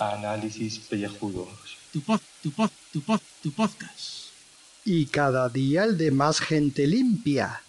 Análisis 0.00 0.80
pellejudos. 0.80 1.48
Tu 1.92 2.00
pod, 2.00 2.20
tu 2.42 2.50
pod, 2.50 2.70
tu 2.92 3.00
pod, 3.00 3.20
tu 3.44 3.52
podcast. 3.52 4.30
Y 4.84 5.06
cada 5.06 5.48
día 5.48 5.84
el 5.84 5.96
de 5.96 6.10
más 6.10 6.40
gente 6.40 6.88
limpia. 6.88 7.62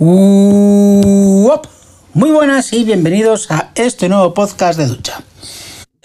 Uop. 0.00 1.66
Muy 2.12 2.30
buenas 2.32 2.72
y 2.72 2.82
bienvenidos 2.82 3.52
a 3.52 3.70
este 3.76 4.08
nuevo 4.08 4.34
podcast 4.34 4.80
de 4.80 4.86
ducha. 4.86 5.22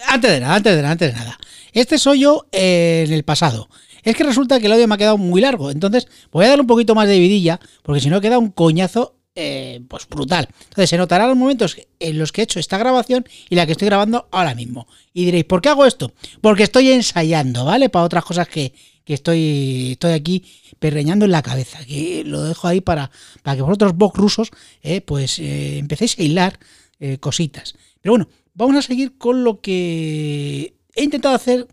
Antes 0.08 0.30
de 0.34 0.40
nada, 0.40 0.56
antes 0.56 0.76
de 0.76 0.82
nada, 0.84 0.92
antes 0.92 1.14
de 1.14 1.20
nada. 1.20 1.40
Este 1.72 1.98
soy 1.98 2.20
yo 2.20 2.46
en 2.52 3.12
el 3.12 3.24
pasado. 3.24 3.68
Es 4.04 4.16
que 4.16 4.24
resulta 4.24 4.60
que 4.60 4.68
el 4.68 4.74
audio 4.74 4.88
me 4.88 4.96
ha 4.96 4.98
quedado 4.98 5.18
muy 5.18 5.42
largo, 5.42 5.72
entonces 5.72 6.08
voy 6.32 6.46
a 6.46 6.50
dar 6.50 6.62
un 6.62 6.68
poquito 6.68 6.94
más 6.96 7.08
de 7.08 7.20
vidilla, 7.20 7.60
porque 7.82 8.02
si 8.02 8.10
no 8.10 8.22
queda 8.22 8.38
un 8.38 8.52
coñazo 8.52 9.16
eh, 9.36 9.82
pues 9.88 10.08
brutal. 10.08 10.48
Entonces 10.66 10.90
se 10.90 10.98
notarán 10.98 11.30
los 11.30 11.38
momentos 11.38 11.76
en 12.00 12.20
los 12.20 12.32
que 12.32 12.42
he 12.42 12.44
hecho 12.44 12.60
esta 12.60 12.78
grabación 12.78 13.26
y 13.50 13.56
la 13.56 13.66
que 13.66 13.72
estoy 13.72 13.88
grabando 13.88 14.28
ahora 14.32 14.54
mismo. 14.54 14.88
Y 15.12 15.26
diréis, 15.26 15.46
¿por 15.46 15.62
qué 15.62 15.70
hago 15.70 15.86
esto? 15.86 16.12
Porque 16.42 16.64
estoy 16.64 16.92
ensayando, 16.92 17.66
¿vale? 17.66 17.90
Para 17.90 18.06
otras 18.06 18.24
cosas 18.26 18.48
que, 18.48 18.74
que 19.04 19.14
estoy, 19.14 19.94
estoy 19.94 20.14
aquí 20.14 20.46
perreñando 20.80 21.26
en 21.26 21.32
la 21.32 21.42
cabeza. 21.42 21.84
Que 21.86 22.24
lo 22.26 22.44
dejo 22.44 22.68
ahí 22.68 22.82
para, 22.82 23.12
para 23.42 23.56
que 23.56 23.62
vosotros, 23.62 23.96
vos 23.96 24.14
rusos, 24.14 24.52
eh, 24.82 25.02
pues 25.02 25.40
eh, 25.40 25.78
empecéis 25.78 26.18
a 26.20 26.24
hilar 26.24 26.60
eh, 27.00 27.18
cositas. 27.18 27.76
Pero 28.02 28.14
bueno, 28.14 28.28
vamos 28.54 28.76
a 28.78 28.82
seguir 28.82 29.18
con 29.18 29.44
lo 29.44 29.62
que 29.62 30.76
he 30.96 31.04
intentado 31.04 31.36
hacer 31.36 31.68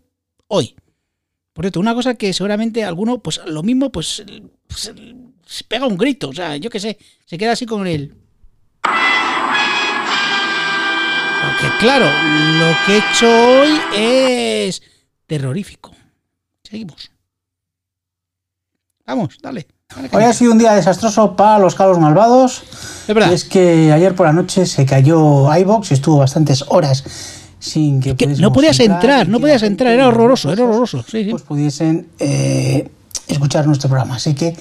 hoy. 0.47 0.75
Por 1.53 1.65
cierto, 1.65 1.79
una 1.79 1.93
cosa 1.93 2.15
que 2.15 2.33
seguramente 2.33 2.83
alguno, 2.83 3.19
pues 3.19 3.41
lo 3.45 3.61
mismo, 3.61 3.91
pues, 3.91 4.23
pues, 4.67 4.93
pega 5.67 5.85
un 5.85 5.97
grito, 5.97 6.29
o 6.29 6.33
sea, 6.33 6.55
yo 6.55 6.69
qué 6.69 6.79
sé, 6.79 6.97
se 7.25 7.37
queda 7.37 7.51
así 7.51 7.65
con 7.65 7.85
el... 7.87 8.15
Porque 11.41 11.77
claro, 11.79 12.05
lo 12.05 12.75
que 12.85 12.93
he 12.93 12.97
hecho 12.99 13.27
hoy 13.27 13.79
es 13.93 14.81
terrorífico. 15.27 15.91
Seguimos. 16.63 17.11
Vamos, 19.05 19.37
dale. 19.41 19.67
dale 19.93 20.09
Hoy 20.13 20.23
ha 20.23 20.33
sido 20.33 20.51
un 20.53 20.59
día 20.59 20.73
desastroso 20.73 21.35
para 21.35 21.59
los 21.59 21.75
calos 21.75 21.99
malvados. 21.99 22.63
Es 23.07 23.13
verdad. 23.13 23.31
Y 23.31 23.33
es 23.33 23.43
que 23.43 23.91
ayer 23.91 24.15
por 24.15 24.27
la 24.27 24.33
noche 24.33 24.65
se 24.65 24.85
cayó 24.85 25.53
iBox 25.53 25.91
y 25.91 25.95
estuvo 25.95 26.19
bastantes 26.19 26.63
horas 26.67 27.40
sin 27.61 28.01
que, 28.01 28.15
Que 28.17 28.27
no 28.27 28.51
podías 28.51 28.79
entrar, 28.81 29.29
no 29.29 29.39
podías 29.39 29.63
entrar, 29.63 29.93
era 29.93 30.07
horroroso, 30.09 30.51
era 30.51 30.63
horroroso. 30.65 31.03
Sí, 31.03 31.23
sí. 31.23 31.29
Pues 31.29 31.43
pudiesen 31.43 32.07
eh, 32.19 32.89
escuchar 33.27 33.67
nuestro 33.67 33.87
programa. 33.87 34.15
Así 34.15 34.33
que 34.33 34.57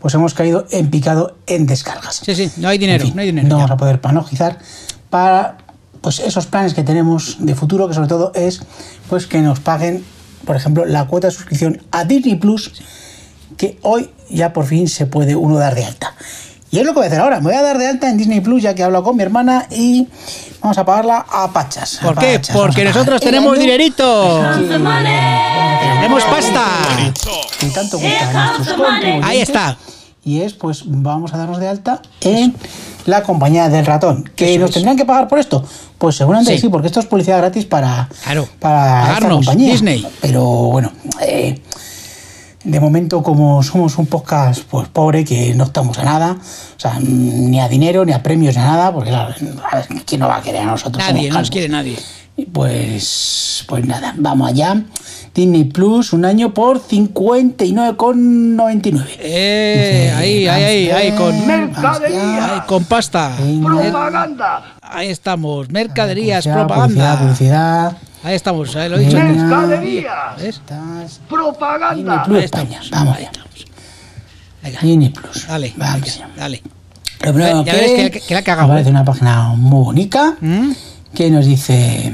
pues 0.00 0.14
hemos 0.14 0.32
caído 0.32 0.66
en 0.70 0.88
picado 0.88 1.36
en 1.46 1.66
descargas. 1.66 2.22
Sí, 2.24 2.34
sí, 2.34 2.50
no 2.58 2.68
hay 2.68 2.78
dinero, 2.78 3.02
En 3.02 3.08
fin, 3.08 3.16
no 3.16 3.20
hay 3.22 3.26
dinero. 3.26 3.48
no 3.48 3.56
ya. 3.56 3.62
vamos 3.64 3.70
a 3.72 3.76
poder 3.76 4.00
panojizar 4.00 4.58
para 5.10 5.58
pues 6.00 6.20
esos 6.20 6.46
planes 6.46 6.72
que 6.72 6.84
tenemos 6.84 7.38
de 7.40 7.54
futuro, 7.56 7.88
que 7.88 7.94
sobre 7.94 8.08
todo 8.08 8.30
es 8.34 8.60
pues 9.08 9.26
que 9.26 9.40
nos 9.40 9.58
paguen, 9.58 10.04
por 10.44 10.54
ejemplo, 10.54 10.84
la 10.84 11.06
cuota 11.08 11.26
de 11.26 11.32
suscripción 11.32 11.82
a 11.90 12.04
Disney 12.04 12.36
Plus, 12.36 12.70
que 13.56 13.78
hoy 13.82 14.10
ya 14.30 14.52
por 14.52 14.66
fin 14.66 14.88
se 14.88 15.06
puede 15.06 15.34
uno 15.34 15.56
dar 15.56 15.74
de 15.74 15.84
alta. 15.84 16.14
Y 16.76 16.80
es 16.80 16.84
lo 16.84 16.92
que 16.92 16.98
voy 16.98 17.04
a 17.04 17.08
hacer 17.08 17.20
ahora. 17.20 17.38
Me 17.40 17.44
voy 17.46 17.54
a 17.54 17.62
dar 17.62 17.78
de 17.78 17.86
alta 17.88 18.10
en 18.10 18.18
Disney 18.18 18.40
Plus, 18.42 18.60
ya 18.62 18.74
que 18.74 18.82
he 18.82 18.84
hablado 18.84 19.02
con 19.02 19.16
mi 19.16 19.22
hermana 19.22 19.66
y 19.70 20.06
vamos 20.60 20.76
a 20.76 20.84
pagarla 20.84 21.24
a 21.26 21.50
pachas. 21.50 22.00
¿Por 22.02 22.18
a 22.18 22.20
qué? 22.20 22.34
pachas. 22.38 22.54
Porque 22.54 22.84
nosotros 22.84 23.18
tenemos 23.22 23.52
año 23.54 23.60
dinerito. 23.62 24.42
Tenemos 25.94 26.22
pasta. 26.24 26.64
que 27.58 27.66
tanto 27.70 27.98
gusta 27.98 28.28
a 28.28 28.52
nuestros 28.58 28.76
contribuyentes. 28.76 29.24
Ahí 29.26 29.40
está. 29.40 29.78
Y 30.22 30.42
es, 30.42 30.52
pues, 30.52 30.82
vamos 30.84 31.32
a 31.32 31.38
darnos 31.38 31.60
de 31.60 31.68
alta 31.68 32.02
en 32.20 32.54
la 33.06 33.22
compañía 33.22 33.70
del 33.70 33.86
ratón. 33.86 34.30
¿Que 34.36 34.58
nos 34.58 34.70
tendrán 34.72 34.98
que 34.98 35.06
pagar 35.06 35.28
por 35.28 35.38
esto? 35.38 35.64
Pues 35.96 36.16
seguramente 36.16 36.52
Sí. 36.56 36.58
sí, 36.60 36.68
porque 36.68 36.88
esto 36.88 37.00
es 37.00 37.06
publicidad 37.06 37.38
gratis 37.38 37.64
para, 37.64 38.06
Claro. 38.24 38.46
para 38.60 39.14
esta 39.14 39.28
compañía. 39.30 39.72
Disney. 39.72 40.06
Pero 40.20 40.42
bueno, 40.44 40.92
eh, 41.22 41.62
de 42.66 42.80
momento, 42.80 43.22
como 43.22 43.62
somos 43.62 43.96
un 43.96 44.06
podcast 44.06 44.64
pues 44.64 44.88
pobre, 44.88 45.24
que 45.24 45.54
no 45.54 45.64
estamos 45.64 45.98
a 45.98 46.04
nada, 46.04 46.32
o 46.32 46.80
sea, 46.80 46.98
ni 47.00 47.60
a 47.60 47.68
dinero, 47.68 48.04
ni 48.04 48.12
a 48.12 48.22
premios, 48.22 48.56
ni 48.56 48.62
a 48.62 48.66
nada, 48.66 48.92
porque 48.92 49.10
claro, 49.10 49.34
¿quién 50.04 50.20
nos 50.20 50.28
va 50.28 50.38
a 50.38 50.42
querer 50.42 50.62
a 50.62 50.66
nosotros? 50.66 51.02
Nadie, 51.06 51.30
no 51.30 51.38
nos 51.38 51.50
quiere 51.50 51.68
nadie. 51.68 51.96
Pues, 52.52 53.64
pues 53.66 53.86
nada, 53.86 54.14
vamos 54.18 54.50
allá. 54.50 54.82
Disney 55.34 55.64
Plus, 55.64 56.12
un 56.12 56.24
año 56.24 56.52
por 56.52 56.80
59,99. 56.80 59.06
Eh, 59.18 60.12
ahí, 60.16 60.46
ahí, 60.48 60.64
ahí, 60.64 60.90
ahí, 60.90 61.12
con, 61.12 61.46
Mercadería. 61.46 62.54
ahí, 62.54 62.60
con 62.66 62.84
pasta. 62.84 63.32
Propaganda. 63.62 64.74
Ahí 64.82 65.08
estamos, 65.08 65.70
mercaderías, 65.70 66.44
Publicidad, 66.44 66.66
propaganda. 66.66 67.18
Publicidad, 67.18 67.96
Ahí 68.26 68.34
estamos, 68.34 68.74
ahí 68.74 68.88
lo 68.88 68.96
he 68.96 69.04
dicho. 69.04 69.16
Mercadería. 69.18 70.34
¿Ves? 70.36 70.56
Estás- 70.56 71.20
propaganda. 71.28 72.24
Plus 72.24 72.42
España. 72.42 72.80
Vamos 72.90 73.16
ahí 73.16 73.22
estamos. 73.24 73.66
Venga, 74.82 75.10
Plus. 75.12 75.46
dale, 75.46 75.72
Vamos 75.76 76.20
dale. 76.36 76.62
Lo 77.20 77.32
primero 77.32 77.64
Ya 77.64 77.72
ves 77.74 78.10
que- 78.10 78.20
que 78.20 78.34
la 78.34 78.40
he 78.40 78.42
cagado, 78.42 78.66
aparece 78.66 78.88
¿eh? 78.88 78.90
una 78.90 79.04
página 79.04 79.50
muy 79.50 79.84
bonita 79.84 80.34
¿Mm? 80.40 80.72
que 81.14 81.30
nos 81.30 81.46
dice 81.46 82.12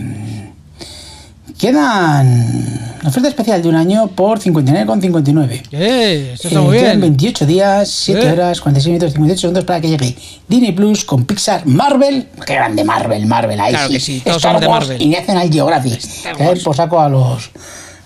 quedan 1.63 2.99
oferta 3.05 3.29
especial 3.29 3.63
de 3.63 3.69
un 3.69 3.77
año 3.77 4.09
por 4.09 4.41
59,59 4.41 5.63
Eh, 5.71 6.33
eso 6.35 6.49
está 6.49 6.59
Eh, 6.59 6.63
muy 6.63 6.77
quedan 6.77 7.01
bien. 7.01 7.01
28 7.17 7.47
días, 7.47 7.89
7 7.89 8.21
Eh. 8.29 8.33
horas, 8.33 8.61
46 8.61 8.91
minutos, 8.93 9.13
58 9.13 9.41
segundos 9.41 9.65
para 9.65 9.81
que 9.81 9.89
llegue 9.91 10.17
Disney 10.49 10.73
Plus 10.73 11.05
con 11.05 11.25
Pixar, 11.25 11.65
Marvel. 11.67 12.27
Qué 12.45 12.55
grande 12.55 12.83
Marvel, 12.83 13.27
Marvel. 13.27 13.61
Ahí 13.61 13.73
Claro 13.75 13.87
sí. 13.89 13.95
que 13.95 14.01
sí, 14.01 14.21
todos 14.25 14.39
Star 14.39 14.51
somos 14.55 14.61
de 14.61 14.67
Wars 14.67 14.89
Marvel. 14.89 15.03
Y 15.03 15.09
National 15.11 15.53
Geographic. 15.53 16.01
Wars. 16.41 16.63
por 16.65 16.75
saco 16.77 17.01
a 17.01 17.09
los, 17.09 17.51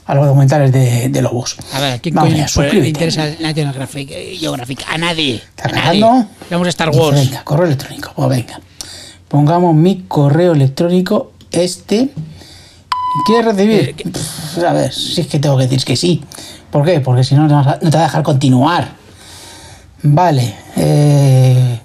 a 0.05 0.15
los 0.15 0.27
documentales 0.27 0.71
de, 0.71 1.09
de 1.09 1.23
lobos. 1.23 1.57
A 1.73 1.81
ver, 1.81 1.93
¿a 1.95 1.99
quién 1.99 2.15
Vamos 2.15 2.33
coño 2.35 2.47
pues, 2.55 2.75
le 2.75 2.89
interesa 2.89 3.25
National 3.41 3.55
Geographic? 3.73 4.11
eh, 4.11 4.37
Geographic? 4.39 4.85
A 4.87 4.99
nadie. 4.99 5.37
¿Está 5.37 5.71
cargando? 5.71 6.27
Vamos 6.51 6.67
a 6.67 6.69
Star 6.69 6.91
Dice, 6.91 7.01
Wars. 7.03 7.17
Venga, 7.17 7.43
correo 7.43 7.65
electrónico. 7.67 8.13
Pues 8.15 8.29
venga. 8.29 8.61
Pongamos 9.29 9.75
mi 9.75 10.05
correo 10.07 10.53
electrónico, 10.53 11.33
este. 11.51 12.11
¿Quieres 13.25 13.45
recibir? 13.47 13.95
Eh, 13.99 14.11
Pff, 14.11 14.59
a 14.65 14.73
ver, 14.73 14.93
si 14.93 15.21
es 15.21 15.27
que 15.27 15.39
tengo 15.39 15.57
que 15.57 15.65
decir 15.65 15.85
que 15.85 15.97
sí. 15.97 16.23
¿Por 16.71 16.85
qué? 16.85 17.01
Porque 17.01 17.25
si 17.25 17.35
no, 17.35 17.49
no 17.49 17.63
te 17.79 17.91
va 17.97 18.01
a 18.01 18.03
dejar 18.07 18.23
continuar. 18.23 18.89
Vale. 20.03 20.55
Eh, 20.77 21.81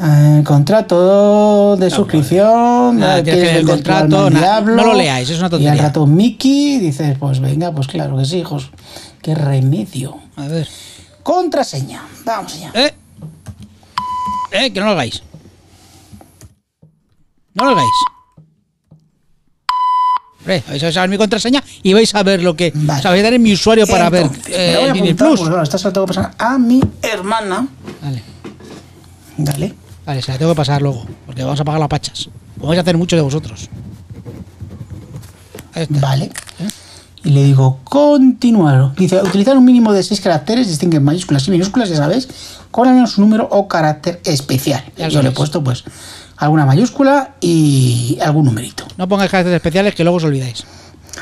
eh, 0.00 0.42
contrato 0.44 1.76
de 1.76 1.90
suscripción. 1.90 2.98
Nada, 2.98 3.16
que 3.16 3.22
¿quieres 3.24 3.42
leer 3.44 3.56
el 3.58 3.66
contrato, 3.66 4.30
na- 4.30 4.60
no 4.60 4.84
lo 4.84 4.94
leáis, 4.94 5.28
es 5.30 5.38
una 5.38 5.46
Y 5.48 5.50
tontería. 5.50 5.72
al 5.72 5.78
rato 5.78 6.06
Mickey 6.06 6.78
dices, 6.78 7.16
pues 7.18 7.40
venga, 7.40 7.72
pues 7.72 7.86
claro 7.86 8.16
que 8.16 8.24
sí, 8.24 8.38
hijos. 8.38 8.70
Qué 9.22 9.34
remedio. 9.34 10.16
A 10.36 10.46
ver. 10.46 10.68
Contraseña. 11.22 12.02
Vamos 12.24 12.54
allá. 12.54 12.70
Eh. 12.74 12.94
Eh, 14.52 14.72
que 14.72 14.80
no 14.80 14.86
lo 14.86 14.92
hagáis. 14.92 15.22
No 17.54 17.64
lo 17.64 17.70
hagáis. 17.72 17.90
Vais 20.46 20.82
a 20.82 20.90
saber 20.92 21.10
mi 21.10 21.18
contraseña 21.18 21.62
y 21.82 21.92
vais 21.92 22.14
a 22.14 22.22
ver 22.22 22.42
lo 22.42 22.56
que. 22.56 22.72
Vale. 22.74 22.98
O 22.98 23.02
sea, 23.02 23.10
vais 23.10 23.20
a 23.20 23.24
dar 23.24 23.34
en 23.34 23.42
mi 23.42 23.52
usuario 23.52 23.86
para 23.86 24.06
Entonces, 24.06 24.46
ver 24.48 24.56
me 24.56 24.88
eh, 24.88 24.92
Disney 24.92 25.14
Plus. 25.14 25.38
porque, 25.38 25.50
claro, 25.50 25.62
esta 25.62 25.78
se 25.78 25.84
la 25.84 25.92
tengo 25.92 26.06
que 26.06 26.14
pasar 26.14 26.32
a 26.38 26.58
mi 26.58 26.80
hermana. 27.02 27.68
Vale. 28.02 28.22
Dale. 29.36 29.74
Vale, 30.06 30.22
se 30.22 30.32
la 30.32 30.38
tengo 30.38 30.52
que 30.52 30.56
pasar 30.56 30.80
luego. 30.82 31.04
Porque 31.26 31.42
vamos 31.44 31.60
a 31.60 31.64
pagar 31.64 31.80
las 31.80 31.88
pachas. 31.88 32.28
Vamos 32.56 32.76
a 32.76 32.80
hacer 32.80 32.96
mucho 32.96 33.16
de 33.16 33.22
vosotros. 33.22 33.68
Vale. 35.88 36.30
Y 37.22 37.30
le 37.30 37.44
digo, 37.44 37.80
continuar. 37.84 38.94
Dice, 38.96 39.20
utilizar 39.22 39.56
un 39.56 39.64
mínimo 39.64 39.92
de 39.92 40.02
seis 40.02 40.20
caracteres, 40.20 40.68
distinguen 40.68 41.04
mayúsculas 41.04 41.46
y 41.48 41.50
minúsculas, 41.50 41.90
ya 41.90 41.96
sabéis, 41.96 42.28
con 42.70 42.88
al 42.88 42.94
menos 42.94 43.18
un 43.18 43.24
número 43.24 43.46
o 43.50 43.68
carácter 43.68 44.20
especial. 44.24 44.82
Ya 44.96 45.08
Yo 45.08 45.22
le 45.22 45.28
he 45.28 45.32
puesto, 45.32 45.62
pues, 45.62 45.84
alguna 46.40 46.66
mayúscula 46.66 47.34
y 47.40 48.18
algún 48.20 48.46
numerito. 48.46 48.84
No 48.96 49.08
pongáis 49.08 49.30
caracteres 49.30 49.56
especiales 49.56 49.94
que 49.94 50.02
luego 50.04 50.16
os 50.16 50.24
olvidáis. 50.24 50.64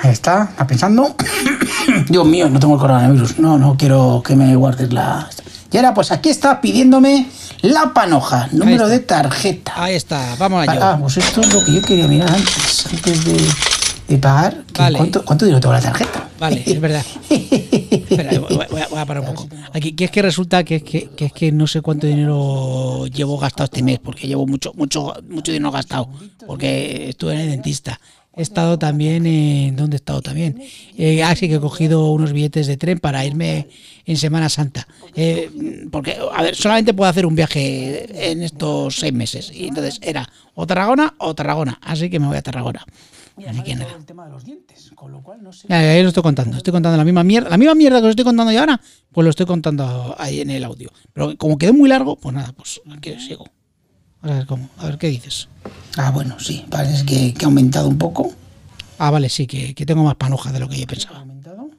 Ahí 0.02 0.10
está, 0.12 0.44
está 0.50 0.66
pensando. 0.66 1.14
Dios 2.08 2.26
mío, 2.26 2.48
no 2.48 2.58
tengo 2.60 2.74
el 2.74 2.80
coronavirus. 2.80 3.38
No, 3.38 3.58
no 3.58 3.76
quiero 3.76 4.22
que 4.24 4.36
me 4.36 4.54
guardes 4.56 4.92
la. 4.92 5.28
Y 5.70 5.76
ahora, 5.76 5.92
pues 5.92 6.12
aquí 6.12 6.28
está 6.30 6.60
pidiéndome 6.60 7.26
la 7.62 7.92
panoja, 7.92 8.48
número 8.52 8.88
de 8.88 9.00
tarjeta. 9.00 9.72
Ahí 9.76 9.96
está, 9.96 10.34
vamos 10.38 10.66
Ah, 10.68 10.72
allá. 10.72 10.96
pues 10.98 11.16
esto 11.18 11.40
es 11.42 11.52
lo 11.52 11.64
que 11.64 11.72
yo 11.74 11.82
quería 11.82 12.06
mirar 12.06 12.30
antes, 12.30 12.86
antes 12.92 13.24
de, 13.24 13.36
de 14.08 14.18
pagar. 14.18 14.62
Vale. 14.78 14.96
¿cuánto, 14.96 15.24
¿Cuánto 15.24 15.44
dinero 15.44 15.60
tengo 15.60 15.74
en 15.74 15.82
la 15.82 15.90
tarjeta? 15.90 16.28
Vale, 16.38 16.62
es 16.64 16.80
verdad. 16.80 17.04
Espera, 17.30 18.37
voy, 18.98 19.02
a, 19.02 19.02
voy 19.02 19.02
a 19.02 19.06
parar 19.06 19.22
un 19.28 19.34
poco. 19.34 19.48
Aquí, 19.72 19.92
que 19.92 20.04
es 20.04 20.10
que 20.10 20.22
resulta 20.22 20.64
que 20.64 20.76
es 20.76 20.82
que, 20.82 21.08
que 21.10 21.26
es 21.26 21.32
que 21.32 21.52
no 21.52 21.66
sé 21.66 21.80
cuánto 21.80 22.06
dinero 22.06 23.06
llevo 23.06 23.38
gastado 23.38 23.64
este 23.64 23.82
mes, 23.82 23.98
porque 23.98 24.26
llevo 24.26 24.46
mucho, 24.46 24.72
mucho, 24.74 25.14
mucho 25.28 25.52
dinero 25.52 25.70
gastado, 25.70 26.08
porque 26.46 27.08
estuve 27.10 27.34
en 27.34 27.40
el 27.40 27.50
dentista. 27.50 28.00
he 28.36 28.42
estado 28.42 28.78
también 28.78 29.26
en. 29.26 29.76
¿Dónde 29.76 29.96
he 29.96 29.98
estado 29.98 30.22
también? 30.22 30.62
Eh, 30.96 31.22
ah, 31.22 31.34
sí 31.34 31.48
que 31.48 31.56
he 31.56 31.60
cogido 31.60 32.10
unos 32.10 32.32
billetes 32.32 32.66
de 32.66 32.76
tren 32.76 32.98
para 32.98 33.24
irme 33.24 33.68
en 34.06 34.16
Semana 34.16 34.48
Santa. 34.48 34.86
Eh, 35.14 35.50
porque, 35.90 36.16
a 36.32 36.42
ver, 36.42 36.54
solamente 36.54 36.94
puedo 36.94 37.10
hacer 37.10 37.26
un 37.26 37.34
viaje 37.34 38.30
en 38.30 38.42
estos 38.42 38.96
seis 38.96 39.12
meses. 39.12 39.50
Y 39.54 39.68
entonces 39.68 39.98
era 40.02 40.28
o 40.54 40.66
Tarragona 40.66 41.14
o 41.18 41.34
Tarragona. 41.34 41.78
Así 41.82 42.08
que 42.10 42.18
me 42.18 42.26
voy 42.26 42.36
a 42.36 42.42
Tarragona. 42.42 42.84
Nada. 43.46 43.86
el 43.96 44.04
tema 44.04 44.24
de 44.26 44.30
los 44.32 44.44
dientes, 44.44 44.90
con 44.94 45.12
lo 45.12 45.22
cual 45.22 45.42
no 45.42 45.52
sé. 45.52 45.66
Ya, 45.68 45.80
ya, 45.96 46.02
lo 46.02 46.08
estoy 46.08 46.22
contando. 46.22 46.56
Estoy 46.56 46.72
contando 46.72 46.96
la 46.96 47.04
misma 47.04 47.22
mierda. 47.24 47.48
La 47.50 47.56
misma 47.58 47.74
mierda 47.74 48.00
que 48.00 48.06
os 48.06 48.10
estoy 48.10 48.24
contando 48.24 48.52
yo 48.52 48.60
ahora, 48.60 48.80
pues 49.12 49.24
lo 49.24 49.30
estoy 49.30 49.46
contando 49.46 50.14
ahí 50.18 50.40
en 50.40 50.50
el 50.50 50.64
audio. 50.64 50.90
Pero 51.12 51.36
como 51.36 51.56
quedó 51.58 51.72
muy 51.74 51.88
largo, 51.88 52.16
pues 52.16 52.34
nada, 52.34 52.52
pues 52.52 52.80
aquí 52.96 53.14
sigo. 53.20 53.46
A 54.22 54.28
ver 54.28 54.46
cómo. 54.46 54.68
A 54.78 54.86
ver 54.86 54.98
qué 54.98 55.08
dices. 55.08 55.48
Ah, 55.96 56.10
bueno, 56.10 56.38
sí, 56.40 56.64
parece 56.68 57.04
que, 57.06 57.34
que 57.34 57.44
ha 57.44 57.48
aumentado 57.48 57.88
un 57.88 57.98
poco. 57.98 58.32
Ah, 58.98 59.10
vale, 59.10 59.28
sí, 59.28 59.46
que, 59.46 59.74
que 59.74 59.86
tengo 59.86 60.02
más 60.02 60.16
panoja 60.16 60.50
de 60.52 60.58
lo 60.60 60.68
que 60.68 60.76
yo 60.76 60.84
¿Ha 60.84 60.88
pensaba. 60.88 61.18
aumentado? 61.20 61.70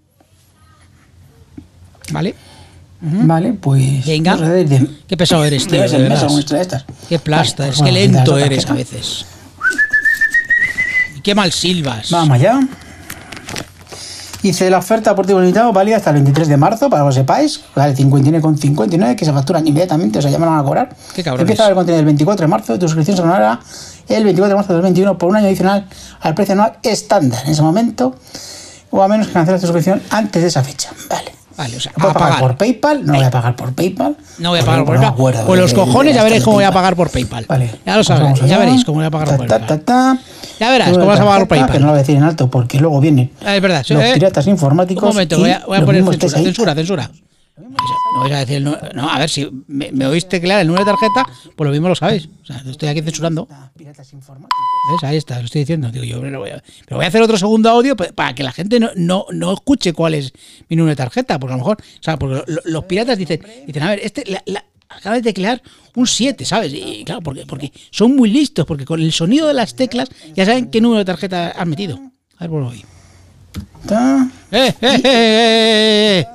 ¿Vale? 2.11 2.35
Vale, 3.01 3.53
pues. 3.53 4.05
Venga. 4.05 4.35
de- 4.35 4.87
Qué 5.07 5.15
pesado 5.15 5.45
eres, 5.45 5.65
tío. 5.67 5.77
Debe 5.77 5.89
ser 5.89 6.09
de 6.49 6.61
estas. 6.61 6.85
Qué 7.07 7.17
plasta, 7.19 7.63
Vale, 7.63 7.73
es 7.75 7.81
que 7.81 7.91
lento 7.91 8.37
eres 8.37 8.65
a 8.69 8.73
veces. 8.73 9.25
Qué 11.23 11.35
mal 11.35 11.51
silbas. 11.51 12.11
Vamos 12.11 12.35
allá. 12.35 12.59
Hice 14.41 14.69
la 14.69 14.77
oferta 14.77 15.13
por 15.15 15.25
tiempo 15.25 15.41
limitado 15.41 15.73
válida 15.73 15.97
hasta 15.97 16.11
el 16.11 16.15
23 16.17 16.47
de 16.47 16.55
marzo, 16.55 16.89
para 16.89 17.01
que 17.01 17.07
lo 17.07 17.11
sepáis. 17.11 17.59
Vale, 17.75 17.93
59,59, 17.93 19.15
que 19.15 19.25
se 19.25 19.33
facturan 19.33 19.67
inmediatamente, 19.67 20.19
o 20.19 20.21
sea, 20.21 20.31
ya 20.31 20.39
me 20.39 20.45
lo 20.45 20.51
van 20.51 20.61
a 20.61 20.63
cobrar. 20.63 20.95
Qué 21.13 21.23
cabrones. 21.23 21.41
Empieza 21.41 21.67
el 21.67 21.75
contenido 21.75 21.99
el 21.99 22.05
24 22.05 22.45
de 22.45 22.47
marzo, 22.47 22.79
tu 22.79 22.87
suscripción 22.87 23.17
se 23.17 23.23
renovará 23.23 23.59
el 24.07 24.23
24 24.23 24.49
de 24.49 24.55
marzo 24.55 24.73
del 24.73 24.81
2021 24.81 25.17
por 25.17 25.29
un 25.29 25.35
año 25.35 25.47
adicional 25.47 25.87
al 26.21 26.35
precio 26.35 26.53
anual 26.53 26.77
estándar 26.83 27.43
en 27.45 27.51
ese 27.51 27.61
momento, 27.61 28.15
o 28.91 29.03
a 29.03 29.07
menos 29.09 29.27
que 29.27 29.33
canceles 29.33 29.59
tu 29.59 29.67
suscripción 29.67 30.01
antes 30.09 30.41
de 30.41 30.47
esa 30.47 30.63
fecha. 30.63 30.89
Vale. 31.09 31.38
Vale, 31.59 31.75
o 31.75 31.79
sea, 31.81 31.91
¿Puedo 31.91 32.09
a 32.11 32.13
pagar 32.13 32.29
pagar. 32.29 32.39
por 32.47 32.57
PayPal? 32.57 33.05
No 33.05 33.13
voy 33.15 33.23
a 33.25 33.29
pagar 33.31 33.55
por 33.57 33.73
PayPal. 33.73 34.15
No 34.37 34.49
voy 34.51 34.59
a 34.59 34.63
pagar 34.65 34.85
por 34.85 34.95
no 34.95 35.01
PayPal. 35.01 35.13
acuerdo 35.13 35.45
Pues 35.45 35.57
de- 35.57 35.61
los 35.63 35.73
cojones 35.73 36.15
ya 36.15 36.23
veréis 36.23 36.41
cómo 36.43 36.55
voy 36.55 36.63
a 36.63 36.71
pagar 36.71 36.95
por 36.95 37.09
PayPal. 37.09 37.45
Vale. 37.49 37.65
Ya 37.85 37.91
lo 37.91 37.97
Pues 37.97 38.07
sabréis, 38.07 38.33
vamos 38.37 38.49
ya 38.49 38.57
veréis 38.57 38.85
cómo 38.85 38.95
voy 38.99 39.05
a 39.05 39.11
pagar 39.11 39.35
por 39.37 39.45
PayPal. 39.45 40.19
Ya 40.59 40.71
verás 40.71 40.89
cómo 40.91 41.05
vas 41.05 41.19
a 41.19 41.23
pagar 41.25 41.39
por 41.41 41.47
PayPal. 41.49 41.71
Que 41.73 41.79
no 41.79 41.85
lo 41.87 41.91
voy 41.91 41.97
a 41.99 42.01
decir 42.01 42.15
en 42.15 42.23
alto 42.23 42.49
porque 42.49 42.79
luego 42.79 43.01
vienen 43.01 43.29
Ah, 43.45 43.55
es 43.57 43.61
verdad. 43.61 43.85
los 43.89 44.01
eh. 44.03 44.11
piratas 44.13 44.47
informáticos. 44.47 45.03
Un 45.03 45.09
momento, 45.09 45.37
voy 45.37 45.51
a, 45.51 45.63
voy 45.67 45.81
poner 45.81 46.03
censura, 46.05 46.41
censura, 46.43 46.75
censura. 46.75 47.11
No 48.15 48.21
vais 48.21 48.33
a 48.33 48.39
decir 48.39 48.57
el 48.57 48.63
nu- 48.63 48.75
No, 48.95 49.09
a 49.09 49.19
ver, 49.19 49.29
si 49.29 49.47
me, 49.67 49.91
me 49.91 50.05
oíste 50.07 50.41
claro 50.41 50.61
el 50.61 50.67
número 50.67 50.83
de 50.85 50.91
tarjeta, 50.91 51.25
pues 51.55 51.65
lo 51.67 51.71
mismo 51.71 51.87
lo 51.89 51.95
sabéis. 51.95 52.27
O 52.41 52.45
sea, 52.45 52.63
estoy 52.67 52.89
aquí 52.89 53.01
censurando. 53.01 53.47
Piratas 53.77 54.11
informáticos. 54.13 54.57
¿Ves? 54.91 55.03
Ahí 55.09 55.17
está, 55.17 55.37
lo 55.39 55.45
estoy 55.45 55.61
diciendo. 55.61 55.91
Digo, 55.91 56.03
yo 56.05 56.19
pero 56.21 56.39
voy 56.39 56.49
a, 56.49 56.63
pero 56.85 56.97
voy 56.97 57.05
a 57.05 57.07
hacer 57.09 57.21
otro 57.21 57.37
segundo 57.37 57.69
audio 57.69 57.95
pa- 57.95 58.07
para 58.15 58.33
que 58.33 58.43
la 58.43 58.51
gente 58.51 58.79
no, 58.79 58.89
no, 58.95 59.25
no 59.31 59.53
escuche 59.53 59.93
cuál 59.93 60.15
es 60.15 60.33
mi 60.69 60.75
número 60.75 60.91
de 60.91 60.95
tarjeta. 60.95 61.39
Porque 61.39 61.53
a 61.53 61.57
lo 61.57 61.61
mejor, 61.63 61.77
o 61.81 62.03
sea, 62.03 62.17
porque 62.17 62.43
lo- 62.51 62.61
los 62.65 62.85
piratas 62.85 63.17
dicen, 63.17 63.41
dicen, 63.67 63.83
a 63.83 63.89
ver, 63.91 63.99
este 64.03 64.23
la, 64.25 64.41
la- 64.47 64.65
acaba 64.89 65.15
de 65.17 65.21
teclear 65.21 65.61
un 65.95 66.07
7, 66.07 66.45
¿sabes? 66.45 66.73
Y 66.73 67.03
claro, 67.05 67.21
porque, 67.21 67.45
porque 67.45 67.71
son 67.91 68.15
muy 68.15 68.29
listos, 68.31 68.65
porque 68.65 68.85
con 68.85 68.99
el 69.01 69.11
sonido 69.11 69.47
de 69.47 69.53
las 69.53 69.75
teclas 69.75 70.09
ya 70.33 70.45
saben 70.45 70.71
qué 70.71 70.81
número 70.81 70.99
de 70.99 71.05
tarjeta 71.05 71.49
has 71.49 71.67
metido. 71.67 71.99
A 72.37 72.45
ver, 72.45 72.49
por 72.49 72.63
hoy. 72.63 72.83
Ta. 73.87 74.29
¡Eh, 74.51 74.73
eh, 74.81 75.01
eh, 75.03 76.19
eh, 76.21 76.25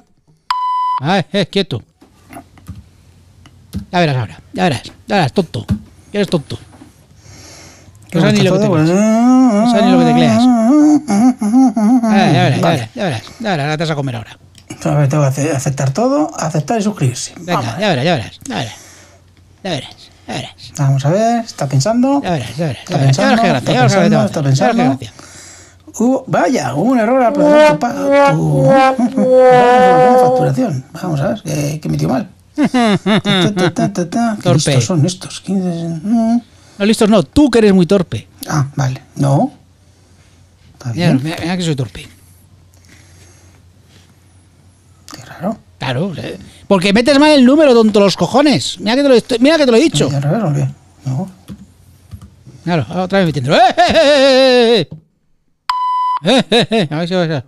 Ay, 1.06 1.22
eh, 1.32 1.46
quieto. 1.46 1.82
Ya 3.92 4.00
verás 4.00 4.16
ahora, 4.16 4.40
ya 4.52 4.62
verás, 4.64 4.82
ya 5.06 5.16
verás, 5.16 5.32
tonto. 5.32 5.66
Eres 6.12 6.28
tonto. 6.28 6.58
No 8.12 8.20
sabes 8.20 8.34
ni 8.38 8.42
lo 8.44 8.52
que 8.54 8.58
tecleas. 8.60 8.88
No 8.88 9.70
sabes 9.70 9.84
ni 9.84 9.90
lo 9.92 9.98
que 9.98 10.04
tecleas. 10.06 10.42
Ah, 12.04 12.30
ya 12.32 12.42
verás, 12.44 12.60
ya 12.60 12.68
verás, 12.70 12.88
ya 12.94 13.04
verás, 13.04 13.22
ya 13.40 13.50
verás, 13.50 13.64
ahora 13.64 13.76
te 13.76 13.82
vas 13.84 13.90
a 13.90 13.94
comer 13.94 14.16
ahora. 14.16 14.38
Ver, 14.84 15.08
tengo 15.08 15.22
que 15.22 15.28
ace- 15.28 15.50
aceptar 15.52 15.90
todo, 15.92 16.30
aceptar 16.38 16.78
y 16.78 16.82
suscribirse. 16.82 17.32
Venga, 17.38 17.60
Vamos, 17.60 17.78
ya 17.80 17.88
verás, 17.90 18.04
ya 18.04 18.14
verás, 18.14 18.40
ya 18.46 18.54
verás. 18.56 18.74
Ya 19.64 19.70
verás, 19.70 19.90
ya 20.26 20.34
verás, 20.34 20.52
Vamos 20.78 21.04
a 21.06 21.10
ver, 21.10 21.44
está 21.44 21.66
pensando. 21.66 22.22
ya 22.22 22.30
verás, 22.30 22.56
ya 22.56 22.66
verás. 22.66 22.82
Está 22.84 22.98
verás, 22.98 23.16
ya 23.16 23.22
verás 23.24 23.62
pensando, 23.62 23.82
gracia, 23.82 24.24
está 24.26 24.42
pensando, 24.42 24.42
está 24.42 24.42
pensando. 24.42 25.33
Hubo- 25.96 26.24
vaya, 26.26 26.74
hubo 26.74 26.90
un 26.92 26.98
error 26.98 27.22
al 27.22 27.32
pa- 27.78 28.32
tu- 28.32 28.64
tu 29.14 29.24
facturación. 30.20 30.84
Vamos 30.92 31.20
a 31.20 31.28
ver, 31.28 31.42
que, 31.42 31.80
que 31.80 31.88
metió 31.88 32.08
mal. 32.08 32.28
Ta, 33.74 33.92
ta, 33.92 34.10
ta. 34.10 34.34
Qué 34.36 34.42
Torpe. 34.42 34.54
listos 34.70 34.84
son 34.84 35.06
estos. 35.06 35.40
15, 35.40 36.00
mm. 36.02 36.40
No, 36.78 36.84
listos 36.84 37.08
no, 37.08 37.22
tú 37.22 37.50
que 37.50 37.58
eres 37.58 37.72
muy 37.72 37.86
torpe. 37.86 38.26
Ah, 38.48 38.66
vale. 38.74 39.00
No. 39.16 39.52
Está 40.72 40.92
Mira, 40.92 41.06
bien. 41.12 41.20
mira, 41.22 41.36
mira 41.40 41.56
que 41.56 41.62
soy 41.62 41.76
torpe. 41.76 42.08
Qué 45.14 45.24
raro. 45.24 45.56
Claro, 45.78 46.12
eh, 46.16 46.38
porque 46.66 46.92
metes 46.92 47.18
mal 47.20 47.30
el 47.32 47.44
número, 47.44 47.72
tonto 47.74 48.00
los 48.00 48.16
cojones. 48.16 48.80
Mira 48.80 48.96
que 48.96 49.02
te 49.02 49.08
lo, 49.08 49.14
estoy- 49.14 49.38
mira 49.38 49.56
que 49.58 49.64
te 49.66 49.70
lo 49.70 49.76
he 49.76 49.80
dicho. 49.80 50.08
¿Y 50.10 50.14
al 50.14 50.22
revés 50.22 50.42
o 50.42 50.52
qué? 50.52 50.68
No. 51.08 51.30
Claro, 52.64 52.86
otra 53.02 53.18
vez 53.18 53.26
metiéndolo. 53.26 53.56
¡Eh, 53.56 53.60
eh, 53.76 53.92
eh, 53.94 54.88
eh! 54.90 54.96
¡Eh, 56.24 56.42
eh, 56.50 56.66
eh! 56.70 56.88
A 56.90 56.98
ver 56.98 57.08
si 57.08 57.14
va 57.14 57.22
a 57.22 57.26
ser. 57.26 57.44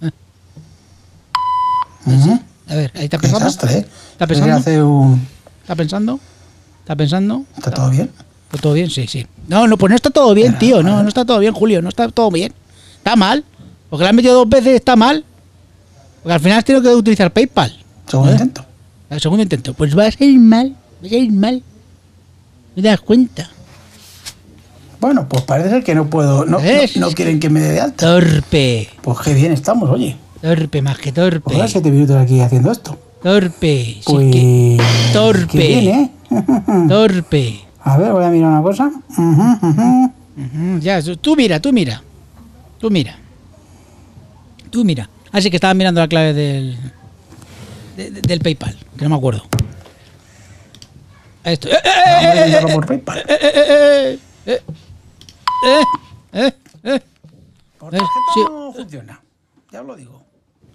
Eh. 0.00 0.10
Ujú. 2.06 2.40
A 2.68 2.74
ver, 2.74 2.92
ahí 2.94 3.04
está 3.04 3.18
pensando. 3.18 3.44
desastre, 3.44 3.78
¿eh? 3.78 3.86
¿Está 4.12 4.26
pensando? 4.26 4.88
un... 4.88 5.26
¿Está 5.60 5.76
pensando? 5.76 6.20
¿Está 6.80 6.96
pensando? 6.96 7.44
¿Está 7.56 7.70
todo 7.70 7.90
bien? 7.90 8.10
¿Está 8.44 8.58
todo 8.62 8.72
bien? 8.72 8.90
Sí, 8.90 9.06
sí. 9.06 9.26
No, 9.48 9.66
no, 9.66 9.76
pues 9.76 9.90
no 9.90 9.96
está 9.96 10.10
todo 10.10 10.34
bien, 10.34 10.58
tío. 10.58 10.82
No, 10.82 11.02
no 11.02 11.08
está 11.08 11.24
todo 11.24 11.38
bien, 11.38 11.52
Julio. 11.52 11.82
No 11.82 11.88
está 11.88 12.08
todo 12.08 12.30
bien. 12.30 12.52
Está 12.96 13.16
mal. 13.16 13.44
Porque 13.90 14.04
le 14.04 14.08
han 14.08 14.16
metido 14.16 14.34
dos 14.34 14.48
veces, 14.48 14.74
está 14.74 14.96
mal. 14.96 15.24
Porque 16.22 16.34
al 16.34 16.40
final 16.40 16.58
has 16.58 16.64
tenido 16.64 16.82
que 16.82 16.94
utilizar 16.94 17.30
PayPal. 17.32 17.76
Segundo 18.06 18.32
¿Eh? 18.32 18.34
intento. 18.34 18.64
Segundo 19.18 19.42
intento. 19.42 19.74
Pues 19.74 19.96
va 19.96 20.06
a 20.06 20.10
ser 20.10 20.32
mal. 20.38 20.74
Va 21.02 21.06
a 21.06 21.10
ser 21.10 21.30
mal. 21.30 21.62
¿No 22.74 22.82
te 22.82 22.88
das 22.88 23.00
cuenta? 23.00 23.50
Bueno, 25.04 25.28
pues 25.28 25.42
parece 25.42 25.68
ser 25.68 25.84
que 25.84 25.94
no 25.94 26.06
puedo... 26.08 26.46
No, 26.46 26.52
no, 26.52 26.60
¿Ves? 26.60 26.96
no 26.96 27.10
quieren 27.10 27.38
que 27.38 27.50
me 27.50 27.60
dé 27.60 27.72
de 27.72 27.80
alta. 27.82 28.06
Torpe. 28.06 28.88
Pues 29.02 29.18
qué 29.18 29.34
bien 29.34 29.52
estamos, 29.52 29.90
oye. 29.90 30.16
Torpe, 30.40 30.80
más 30.80 30.96
que 30.96 31.12
Pues 31.12 31.30
torpe. 31.30 31.54
ahora 31.54 31.68
siete 31.68 31.90
minutos 31.90 32.16
aquí 32.16 32.40
haciendo 32.40 32.72
esto. 32.72 32.98
Torpe. 33.22 33.84
Sí 33.84 34.02
Pues... 34.06 34.32
que- 34.32 34.78
torpe. 35.12 35.46
Qué 35.58 35.80
bien, 35.80 35.88
¿eh? 36.00 36.10
Torpe. 36.88 37.60
A 37.82 37.98
ver, 37.98 38.12
voy 38.12 38.24
a 38.24 38.30
mirar 38.30 38.48
una 38.50 38.62
cosa. 38.62 38.90
Ujú. 39.10 40.10
Ujú, 40.38 40.78
Ya, 40.80 41.02
tú 41.20 41.36
mira, 41.36 41.60
tú 41.60 41.70
mira. 41.70 42.02
Tú 42.78 42.90
mira. 42.90 43.18
Tú 44.70 44.86
mira. 44.86 45.10
Así 45.32 45.50
que 45.50 45.58
estaba 45.58 45.74
mirando 45.74 46.00
la 46.00 46.08
clave 46.08 46.32
del. 46.32 46.78
de- 47.98 48.10
de- 48.10 48.20
del 48.22 48.40
PayPal, 48.40 48.74
que 48.96 49.04
no 49.04 49.10
me 49.10 49.16
acuerdo. 49.16 49.42
Esto. 51.44 51.68
¡Eh, 51.68 51.72
eh, 51.74 51.78
Vamos 52.06 52.24
a 52.24 52.32
eh, 52.32 52.32
eh, 52.32 52.36
intentarlo 52.38 52.68
eh, 52.70 52.74
por 52.74 52.86
PayPal. 52.86 53.18
eh, 53.18 53.24
eh, 53.28 53.52
eh, 53.68 54.18
eh, 54.46 54.60
eh, 55.64 55.82
eh, 56.32 56.52
eh. 56.84 57.00
Por 57.78 57.94
Eh, 57.94 57.98
tarjeta 57.98 58.20
sí. 58.34 58.40
no 58.48 58.72
funciona. 58.72 59.20
Ya 59.72 59.82
lo 59.82 59.96
digo. 59.96 60.22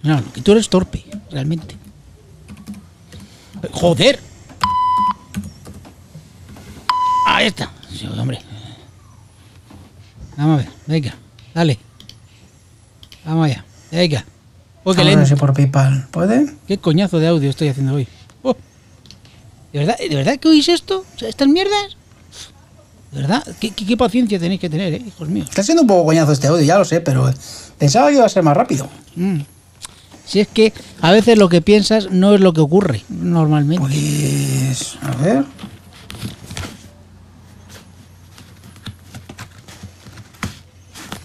No, 0.03 0.21
que 0.33 0.41
tú 0.41 0.51
eres 0.53 0.69
torpe, 0.69 1.03
realmente. 1.31 1.75
¡Joder! 3.71 4.19
Ahí 7.25 7.47
está. 7.47 7.71
Sí, 7.89 8.07
hombre. 8.07 8.39
Vamos 10.37 10.53
a 10.59 10.63
ver, 10.63 10.71
venga, 10.87 11.15
dale. 11.53 11.77
Vamos 13.25 13.45
allá, 13.45 13.65
venga. 13.91 14.25
Ver 14.85 15.05
lento. 15.05 15.25
si 15.25 15.35
por 15.35 15.53
PayPal 15.53 16.07
puede. 16.09 16.55
Qué 16.67 16.77
coñazo 16.77 17.19
de 17.19 17.27
audio 17.27 17.49
estoy 17.49 17.67
haciendo 17.67 17.93
hoy. 17.93 18.07
Oh. 18.41 18.55
¿De 19.73 19.79
verdad, 19.79 19.97
¿De 19.99 20.15
verdad 20.15 20.39
que 20.39 20.47
oís 20.47 20.67
esto? 20.69 21.05
¿Estas 21.19 21.47
mierdas? 21.47 21.97
¿De 23.11 23.21
verdad? 23.21 23.43
¿Qué, 23.59 23.71
qué, 23.71 23.85
qué 23.85 23.97
paciencia 23.97 24.39
tenéis 24.39 24.61
que 24.61 24.69
tener, 24.69 24.93
eh, 24.93 25.03
hijos 25.05 25.27
míos? 25.27 25.49
Está 25.49 25.63
siendo 25.63 25.81
un 25.81 25.87
poco 25.87 26.05
coñazo 26.05 26.31
este 26.31 26.47
audio, 26.47 26.63
ya 26.63 26.77
lo 26.77 26.85
sé, 26.85 27.01
pero 27.01 27.31
pensaba 27.77 28.09
que 28.09 28.15
iba 28.15 28.25
a 28.25 28.29
ser 28.29 28.43
más 28.43 28.55
rápido. 28.55 28.87
Mm. 29.15 29.39
Si 30.25 30.39
es 30.39 30.47
que 30.47 30.73
a 31.01 31.11
veces 31.11 31.39
lo 31.39 31.49
que 31.49 31.61
piensas 31.61 32.11
no 32.11 32.35
es 32.35 32.41
lo 32.41 32.53
que 32.53 32.61
ocurre 32.61 33.03
normalmente. 33.09 33.79
Pues. 33.79 34.95
A 35.01 35.15
ver. 35.15 35.43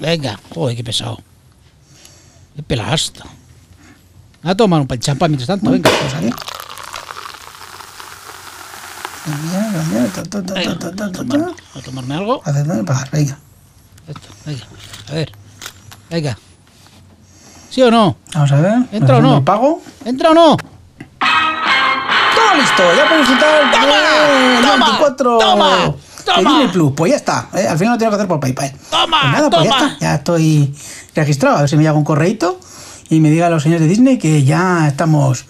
Venga, 0.00 0.41
joder, 0.55 0.75
qué 0.75 0.83
pesado. 0.83 1.21
Qué 2.57 2.62
pelasta. 2.62 3.25
A 4.43 4.55
tomar 4.55 4.81
un 4.81 4.87
pan 4.87 4.99
mientras 5.29 5.47
tanto, 5.49 5.71
venga. 5.71 5.91
Pues 5.91 6.14
aquí. 6.14 6.31
Cambiar, 6.31 6.31
cambiar, 6.31 6.33
ta, 6.33 6.33
ta, 6.33 6.33
ta, 6.33 6.33
Venga, 6.33 6.33
ta, 6.33 6.33
ta, 6.33 6.33
ta, 6.33 6.37
ta. 6.37 6.45
tomarme, 8.25 9.12
voy 9.12 9.13
a 11.75 11.81
tomarme 11.83 12.14
algo. 12.14 12.43
Y 12.47 12.83
pagar, 12.85 13.11
venga. 13.11 13.38
Venga. 14.45 14.66
A 15.09 15.14
ver. 15.14 15.33
Venga. 16.11 16.38
¿Sí 17.71 17.83
o 17.83 17.90
no? 17.90 18.16
Vamos 18.35 18.52
a 18.52 18.61
ver. 18.61 18.75
¿Entra 18.93 19.16
o 19.16 19.23
no? 19.23 19.38
¿El 19.38 19.45
pago? 19.45 19.83
¿Entra 20.04 20.31
o 20.31 20.35
no? 20.35 20.57
¡Todo 20.57 22.54
listo! 22.57 22.83
¡Ya 22.97 23.09
podemos 23.09 23.28
disfrutar 23.28 23.71
¡Toma! 23.73 24.71
¡Toma! 24.71 24.87
24! 24.87 25.38
¡Toma! 25.38 25.95
¡Toma! 26.25 26.73
Plus. 26.73 26.93
Pues 26.95 27.11
ya 27.11 27.16
está. 27.16 27.49
¿eh? 27.54 27.66
Al 27.66 27.78
final 27.78 27.95
lo 27.95 27.99
tengo 27.99 28.11
que 28.11 28.16
hacer 28.16 28.28
por 28.28 28.40
PayPal. 28.40 28.73
¡Toma! 28.90 29.37
Pues 29.37 29.50
pues 29.50 29.69
¡Toma! 29.69 29.97
Ya 30.00 30.14
estoy 30.16 30.75
registrado. 31.14 31.57
A 31.57 31.61
ver 31.61 31.69
si 31.69 31.76
me 31.76 31.83
llega 31.83 31.95
un 31.95 32.04
correíto 32.04 32.61
y 33.09 33.21
me 33.21 33.31
diga 33.31 33.47
a 33.47 33.50
los 33.50 33.62
señores 33.62 33.83
de 33.83 33.88
Disney 33.88 34.19
que 34.19 34.45
ya 34.45 34.87
estamos, 34.87 35.47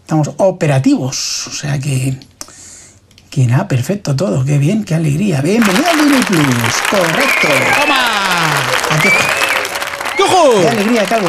estamos 0.00 0.30
operativos. 0.38 1.46
O 1.48 1.52
sea 1.52 1.78
que. 1.78 2.18
Que 3.32 3.46
nada, 3.46 3.66
perfecto 3.66 4.14
todo. 4.14 4.44
Qué 4.44 4.58
bien, 4.58 4.84
qué 4.84 4.94
alegría. 4.94 5.40
Bienvenido 5.40 5.86
a 5.88 5.94
Disney 5.94 6.20
Plus. 6.22 6.74
Correcto. 6.90 7.48
¡Toma! 7.80 8.58
Aquí 8.90 9.08
está. 9.08 9.24
Qué 10.18 10.22
¡Yujú! 10.22 10.68
alegría, 10.68 11.06
qué 11.06 11.14
algo. 11.14 11.28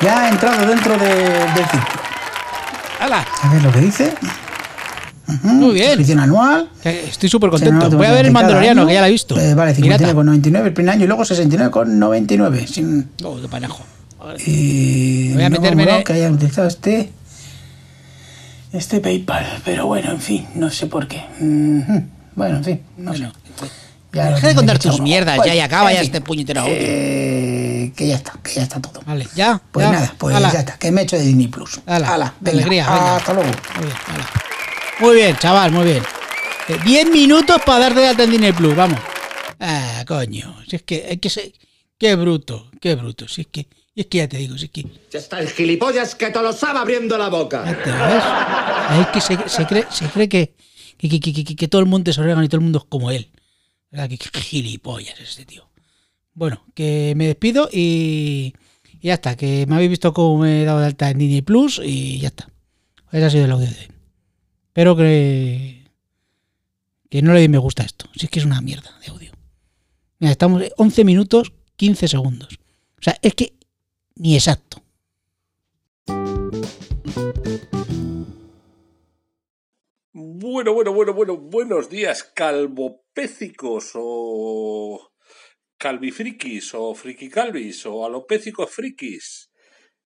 Ya 0.00 0.18
ha 0.22 0.28
entrado 0.30 0.66
dentro 0.66 0.96
de- 0.96 1.06
del 1.08 1.66
círculo. 1.70 2.00
¡Hala! 3.00 3.26
A 3.42 3.52
ver 3.52 3.62
lo 3.62 3.70
que 3.70 3.80
dice. 3.80 4.14
Muy 5.42 5.74
bien. 5.74 5.88
Suscripción 5.88 6.20
anual. 6.20 6.70
Estoy 6.82 7.28
súper 7.28 7.50
contento. 7.50 7.90
Voy 7.98 8.06
a 8.06 8.12
ver 8.12 8.24
el 8.24 8.32
Mandaloriano, 8.32 8.86
que 8.86 8.94
ya 8.94 9.02
la 9.02 9.08
he 9.08 9.12
visto. 9.12 9.38
Eh, 9.38 9.52
vale, 9.54 9.74
Pirata. 9.74 10.04
59,99 10.14 10.66
el 10.68 10.72
primer 10.72 10.94
año 10.94 11.04
y 11.04 11.06
luego 11.06 11.22
69,99. 11.26 12.66
Sin... 12.66 13.10
Oh, 13.22 13.38
qué 13.40 13.46
panejo. 13.46 13.84
Y 14.46 15.34
Voy 15.34 15.42
a 15.42 15.50
no 15.50 15.60
meterme 15.60 15.98
en 15.98 16.02
que 16.04 16.12
hayan 16.14 16.32
utilizado 16.34 16.66
este 16.66 17.12
este 18.72 19.00
PayPal, 19.00 19.46
pero 19.64 19.86
bueno, 19.86 20.10
en 20.10 20.20
fin, 20.20 20.46
no 20.54 20.70
sé 20.70 20.86
por 20.86 21.08
qué. 21.08 21.24
Bueno, 22.34 22.56
en 22.58 22.64
fin, 22.64 22.82
no 22.96 23.10
Bueno, 23.10 23.32
sé. 23.58 23.66
Ya 24.12 24.30
deja 24.30 24.48
de 24.48 24.54
contar 24.56 24.78
tus 24.78 25.00
mierdas 25.00 25.36
Bueno, 25.36 25.52
ya 25.52 25.56
y 25.56 25.60
acaba 25.60 25.90
en 25.90 25.98
ya 25.98 26.02
este 26.02 26.20
puñetero 26.20 26.62
audio. 26.62 26.74
Eh, 26.76 27.92
que 27.94 28.08
ya 28.08 28.16
está, 28.16 28.32
que 28.42 28.54
ya 28.54 28.62
está 28.62 28.80
todo. 28.80 29.00
Vale, 29.06 29.28
ya. 29.36 29.60
Pues 29.70 29.86
ya. 29.86 29.92
nada, 29.92 30.14
pues 30.18 30.36
ya 30.38 30.60
está, 30.60 30.78
que 30.78 30.90
me 30.90 31.02
he 31.02 31.04
hecho 31.04 31.16
de 31.16 31.22
Disney 31.22 31.46
Plus. 31.46 31.80
Hala, 31.86 32.14
Hala, 32.14 32.34
venga, 32.40 32.58
alegría, 32.58 32.90
venga. 32.90 33.16
Hasta 33.16 33.32
luego. 33.34 33.50
Muy 33.76 33.86
bien. 33.86 33.96
Muy 35.00 35.14
bien, 35.14 35.36
chaval, 35.36 35.72
muy 35.72 35.84
bien. 35.84 36.02
Eh, 36.68 36.76
10 36.84 37.10
minutos 37.10 37.62
para 37.64 37.78
darte 37.80 38.00
de 38.00 38.08
alta 38.08 38.24
en 38.24 38.30
Disney 38.30 38.52
Plus, 38.52 38.74
vamos. 38.74 38.98
Ah, 39.60 40.04
coño. 40.06 40.56
Si 40.68 40.76
es 40.76 40.82
que 40.82 41.06
hay 41.08 41.18
que 41.18 41.30
ser. 41.30 41.52
Qué 41.98 42.14
bruto, 42.16 42.68
qué 42.80 42.94
bruto. 42.96 43.28
Si 43.28 43.42
es 43.42 43.46
que. 43.46 43.68
Y 44.00 44.04
es 44.04 44.06
que 44.06 44.16
ya 44.18 44.28
te 44.30 44.38
digo, 44.38 44.56
si 44.56 44.64
es 44.64 44.70
que. 44.70 44.86
Ya 45.12 45.18
está 45.18 45.40
el 45.40 45.48
gilipollas 45.50 46.14
que 46.14 46.30
te 46.30 46.40
lo 46.40 46.54
sabe 46.54 46.78
abriendo 46.78 47.18
la 47.18 47.28
boca. 47.28 47.70
Es 48.98 49.06
que 49.08 49.20
se, 49.20 49.46
se 49.46 49.66
cree, 49.66 49.84
se 49.90 50.06
cree 50.08 50.26
que, 50.26 50.54
que, 50.96 51.20
que, 51.20 51.44
que- 51.54 51.68
todo 51.68 51.82
el 51.82 51.86
mundo 51.86 52.10
es 52.10 52.16
orégano 52.16 52.42
y 52.42 52.48
todo 52.48 52.56
el 52.60 52.62
mundo 52.62 52.78
es 52.78 52.84
como 52.88 53.10
él. 53.10 53.30
¿Verdad? 53.90 54.08
Que, 54.08 54.16
gilipollas 54.40 55.20
es 55.20 55.28
este 55.30 55.44
tío. 55.44 55.68
Bueno, 56.32 56.64
que 56.74 57.12
me 57.14 57.26
despido 57.26 57.68
y, 57.70 58.54
y 59.02 59.08
ya 59.08 59.14
está. 59.14 59.36
Que 59.36 59.66
me 59.66 59.74
habéis 59.74 59.90
visto 59.90 60.14
cómo 60.14 60.38
me 60.38 60.62
he 60.62 60.64
dado 60.64 60.80
de 60.80 60.86
alta 60.86 61.10
en 61.10 61.18
Disney 61.18 61.42
Plus 61.42 61.78
y 61.84 62.20
ya 62.20 62.28
está. 62.28 62.48
Ese 63.12 63.24
ha 63.26 63.30
sido 63.30 63.44
el 63.44 63.50
audio 63.52 63.66
de 63.66 63.74
hoy. 63.76 63.88
Espero 64.68 64.96
que, 64.96 65.90
que 67.10 67.20
no 67.20 67.34
le 67.34 67.46
me 67.50 67.58
gusta 67.58 67.82
a 67.82 67.86
esto. 67.86 68.08
Si 68.16 68.24
es 68.24 68.30
que 68.30 68.38
es 68.38 68.46
una 68.46 68.62
mierda 68.62 68.98
de 69.04 69.10
audio. 69.10 69.32
Mira, 70.20 70.30
estamos 70.30 70.62
11 70.78 71.04
minutos 71.04 71.52
15 71.76 72.08
segundos. 72.08 72.58
O 72.98 73.02
sea, 73.02 73.18
es 73.22 73.34
que 73.34 73.54
ni 74.20 74.34
exacto. 74.34 74.82
Bueno, 80.12 80.74
bueno, 80.74 80.92
bueno, 80.92 81.14
bueno, 81.14 81.36
buenos 81.38 81.88
días, 81.88 82.24
calvopécicos 82.24 83.92
o 83.94 85.12
calvifrikis 85.78 86.74
o 86.74 86.94
frikicalvis 86.94 87.86
o 87.86 88.04
alopécicos 88.04 88.70
frikis. 88.70 89.50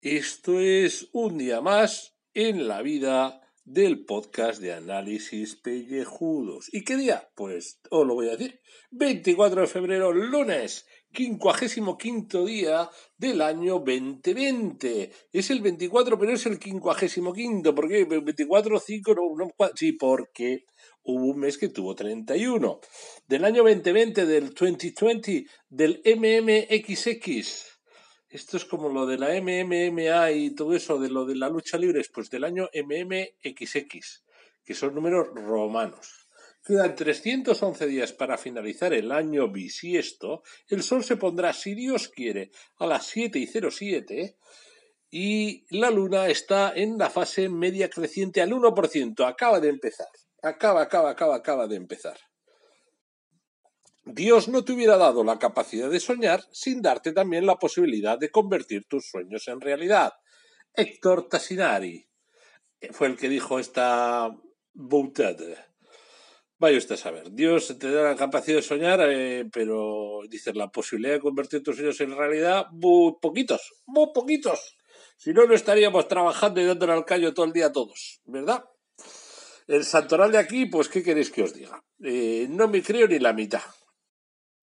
Esto 0.02 0.60
es 0.60 1.08
un 1.12 1.38
día 1.38 1.62
más 1.62 2.14
en 2.34 2.68
la 2.68 2.82
vida 2.82 3.40
del 3.64 4.04
podcast 4.04 4.60
de 4.60 4.74
análisis 4.74 5.56
pellejudos. 5.56 6.68
¿Y 6.74 6.84
qué 6.84 6.96
día? 6.96 7.30
Pues 7.34 7.80
os 7.88 8.06
lo 8.06 8.14
voy 8.14 8.28
a 8.28 8.36
decir. 8.36 8.60
24 8.90 9.62
de 9.62 9.66
febrero, 9.66 10.12
lunes, 10.12 10.86
quincuagésimo 11.14 11.96
quinto 11.96 12.44
día 12.44 12.90
del 13.16 13.40
año 13.40 13.78
2020. 13.78 15.10
Es 15.32 15.50
el 15.50 15.62
24, 15.62 16.18
pero 16.18 16.32
es 16.32 16.44
el 16.44 16.58
quincuagésimo 16.58 17.32
quinto. 17.32 17.74
¿Por 17.74 17.88
qué? 17.88 18.04
24, 18.04 18.78
5, 18.78 19.14
no, 19.14 19.22
no, 19.34 19.70
sí, 19.74 19.92
porque 19.92 20.66
hubo 21.04 21.28
un 21.32 21.38
mes 21.38 21.56
que 21.56 21.68
tuvo 21.68 21.94
31. 21.94 22.80
Del 23.26 23.44
año 23.46 23.62
2020, 23.62 24.26
del 24.26 24.52
2020, 24.52 25.46
del 25.70 26.02
MMXX. 26.04 27.74
Esto 28.28 28.56
es 28.56 28.64
como 28.64 28.88
lo 28.88 29.06
de 29.06 29.16
la 29.16 29.28
MMMA 29.40 30.32
y 30.32 30.54
todo 30.54 30.74
eso, 30.74 30.98
de 30.98 31.08
lo 31.08 31.24
de 31.24 31.36
la 31.36 31.48
lucha 31.48 31.78
libre, 31.78 32.02
pues 32.12 32.28
del 32.28 32.44
año 32.44 32.68
MMXX, 32.74 34.24
que 34.64 34.74
son 34.74 34.94
números 34.94 35.28
romanos. 35.34 36.23
Quedan 36.64 36.94
311 36.94 37.86
días 37.86 38.12
para 38.12 38.38
finalizar 38.38 38.94
el 38.94 39.12
año 39.12 39.48
bisiesto. 39.48 40.42
El 40.66 40.82
sol 40.82 41.04
se 41.04 41.16
pondrá, 41.16 41.52
si 41.52 41.74
Dios 41.74 42.08
quiere, 42.08 42.50
a 42.78 42.86
las 42.86 43.06
7 43.06 43.38
y 43.38 43.46
07 43.46 44.38
y 45.10 45.64
la 45.76 45.90
luna 45.90 46.26
está 46.28 46.72
en 46.74 46.98
la 46.98 47.10
fase 47.10 47.48
media 47.48 47.88
creciente 47.90 48.40
al 48.40 48.50
1%. 48.50 49.28
Acaba 49.28 49.60
de 49.60 49.68
empezar. 49.68 50.08
Acaba, 50.42 50.82
acaba, 50.82 51.10
acaba, 51.10 51.36
acaba 51.36 51.68
de 51.68 51.76
empezar. 51.76 52.18
Dios 54.06 54.48
no 54.48 54.64
te 54.64 54.72
hubiera 54.72 54.96
dado 54.96 55.22
la 55.22 55.38
capacidad 55.38 55.90
de 55.90 56.00
soñar 56.00 56.42
sin 56.50 56.82
darte 56.82 57.12
también 57.12 57.46
la 57.46 57.56
posibilidad 57.56 58.18
de 58.18 58.30
convertir 58.30 58.86
tus 58.86 59.08
sueños 59.08 59.46
en 59.48 59.60
realidad. 59.60 60.14
Héctor 60.74 61.28
Tassinari 61.28 62.08
fue 62.90 63.06
el 63.06 63.16
que 63.16 63.28
dijo 63.28 63.58
esta 63.58 64.34
boutada. 64.72 65.73
Vaya 66.64 66.78
usted 66.78 66.94
a 66.94 66.96
saber, 66.96 67.30
Dios 67.30 67.76
te 67.78 67.92
da 67.92 68.04
la 68.04 68.16
capacidad 68.16 68.56
de 68.56 68.62
soñar, 68.62 68.98
eh, 69.02 69.44
pero 69.52 70.20
dices 70.30 70.56
la 70.56 70.68
posibilidad 70.68 71.12
de 71.12 71.20
convertir 71.20 71.62
tus 71.62 71.76
sueños 71.76 72.00
en 72.00 72.16
realidad, 72.16 72.68
muy 72.72 73.16
poquitos, 73.20 73.74
muy 73.84 74.06
poquitos. 74.14 74.78
Si 75.18 75.34
no, 75.34 75.44
no 75.44 75.52
estaríamos 75.52 76.08
trabajando 76.08 76.62
y 76.62 76.64
dándole 76.64 76.94
al 76.94 77.04
callo 77.04 77.34
todo 77.34 77.44
el 77.44 77.52
día 77.52 77.66
a 77.66 77.72
todos, 77.72 78.22
¿verdad? 78.24 78.64
El 79.66 79.84
santoral 79.84 80.32
de 80.32 80.38
aquí, 80.38 80.64
pues, 80.64 80.88
¿qué 80.88 81.02
queréis 81.02 81.30
que 81.30 81.42
os 81.42 81.52
diga? 81.52 81.84
Eh, 82.02 82.46
no 82.48 82.66
me 82.66 82.82
creo 82.82 83.08
ni 83.08 83.18
la 83.18 83.34
mitad. 83.34 83.60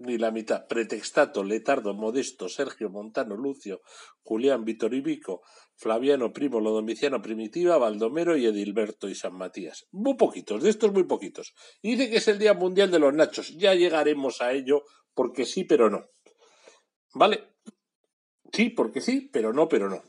Ni 0.03 0.17
la 0.17 0.31
mitad. 0.31 0.65
Pretextato, 0.67 1.43
Letardo, 1.43 1.93
Modesto, 1.93 2.49
Sergio, 2.49 2.89
Montano, 2.89 3.35
Lucio, 3.35 3.81
Julián, 4.23 4.65
Vitoribico, 4.65 5.43
Flaviano, 5.75 6.33
Primo, 6.33 6.59
Lodomiciano, 6.59 7.21
Primitiva, 7.21 7.77
Baldomero 7.77 8.35
y 8.35 8.47
Edilberto 8.47 9.07
y 9.07 9.15
San 9.15 9.35
Matías. 9.35 9.85
Muy 9.91 10.15
poquitos, 10.15 10.63
de 10.63 10.71
estos 10.71 10.91
muy 10.91 11.03
poquitos. 11.03 11.53
Y 11.83 11.91
dice 11.91 12.09
que 12.09 12.17
es 12.17 12.27
el 12.27 12.39
Día 12.39 12.55
Mundial 12.55 12.89
de 12.89 12.97
los 12.97 13.13
Nachos. 13.13 13.55
Ya 13.57 13.75
llegaremos 13.75 14.41
a 14.41 14.53
ello, 14.53 14.83
porque 15.13 15.45
sí, 15.45 15.65
pero 15.65 15.91
no. 15.91 16.05
¿Vale? 17.13 17.55
Sí, 18.51 18.69
porque 18.69 19.01
sí, 19.01 19.29
pero 19.31 19.53
no, 19.53 19.69
pero 19.69 19.87
no. 19.87 20.01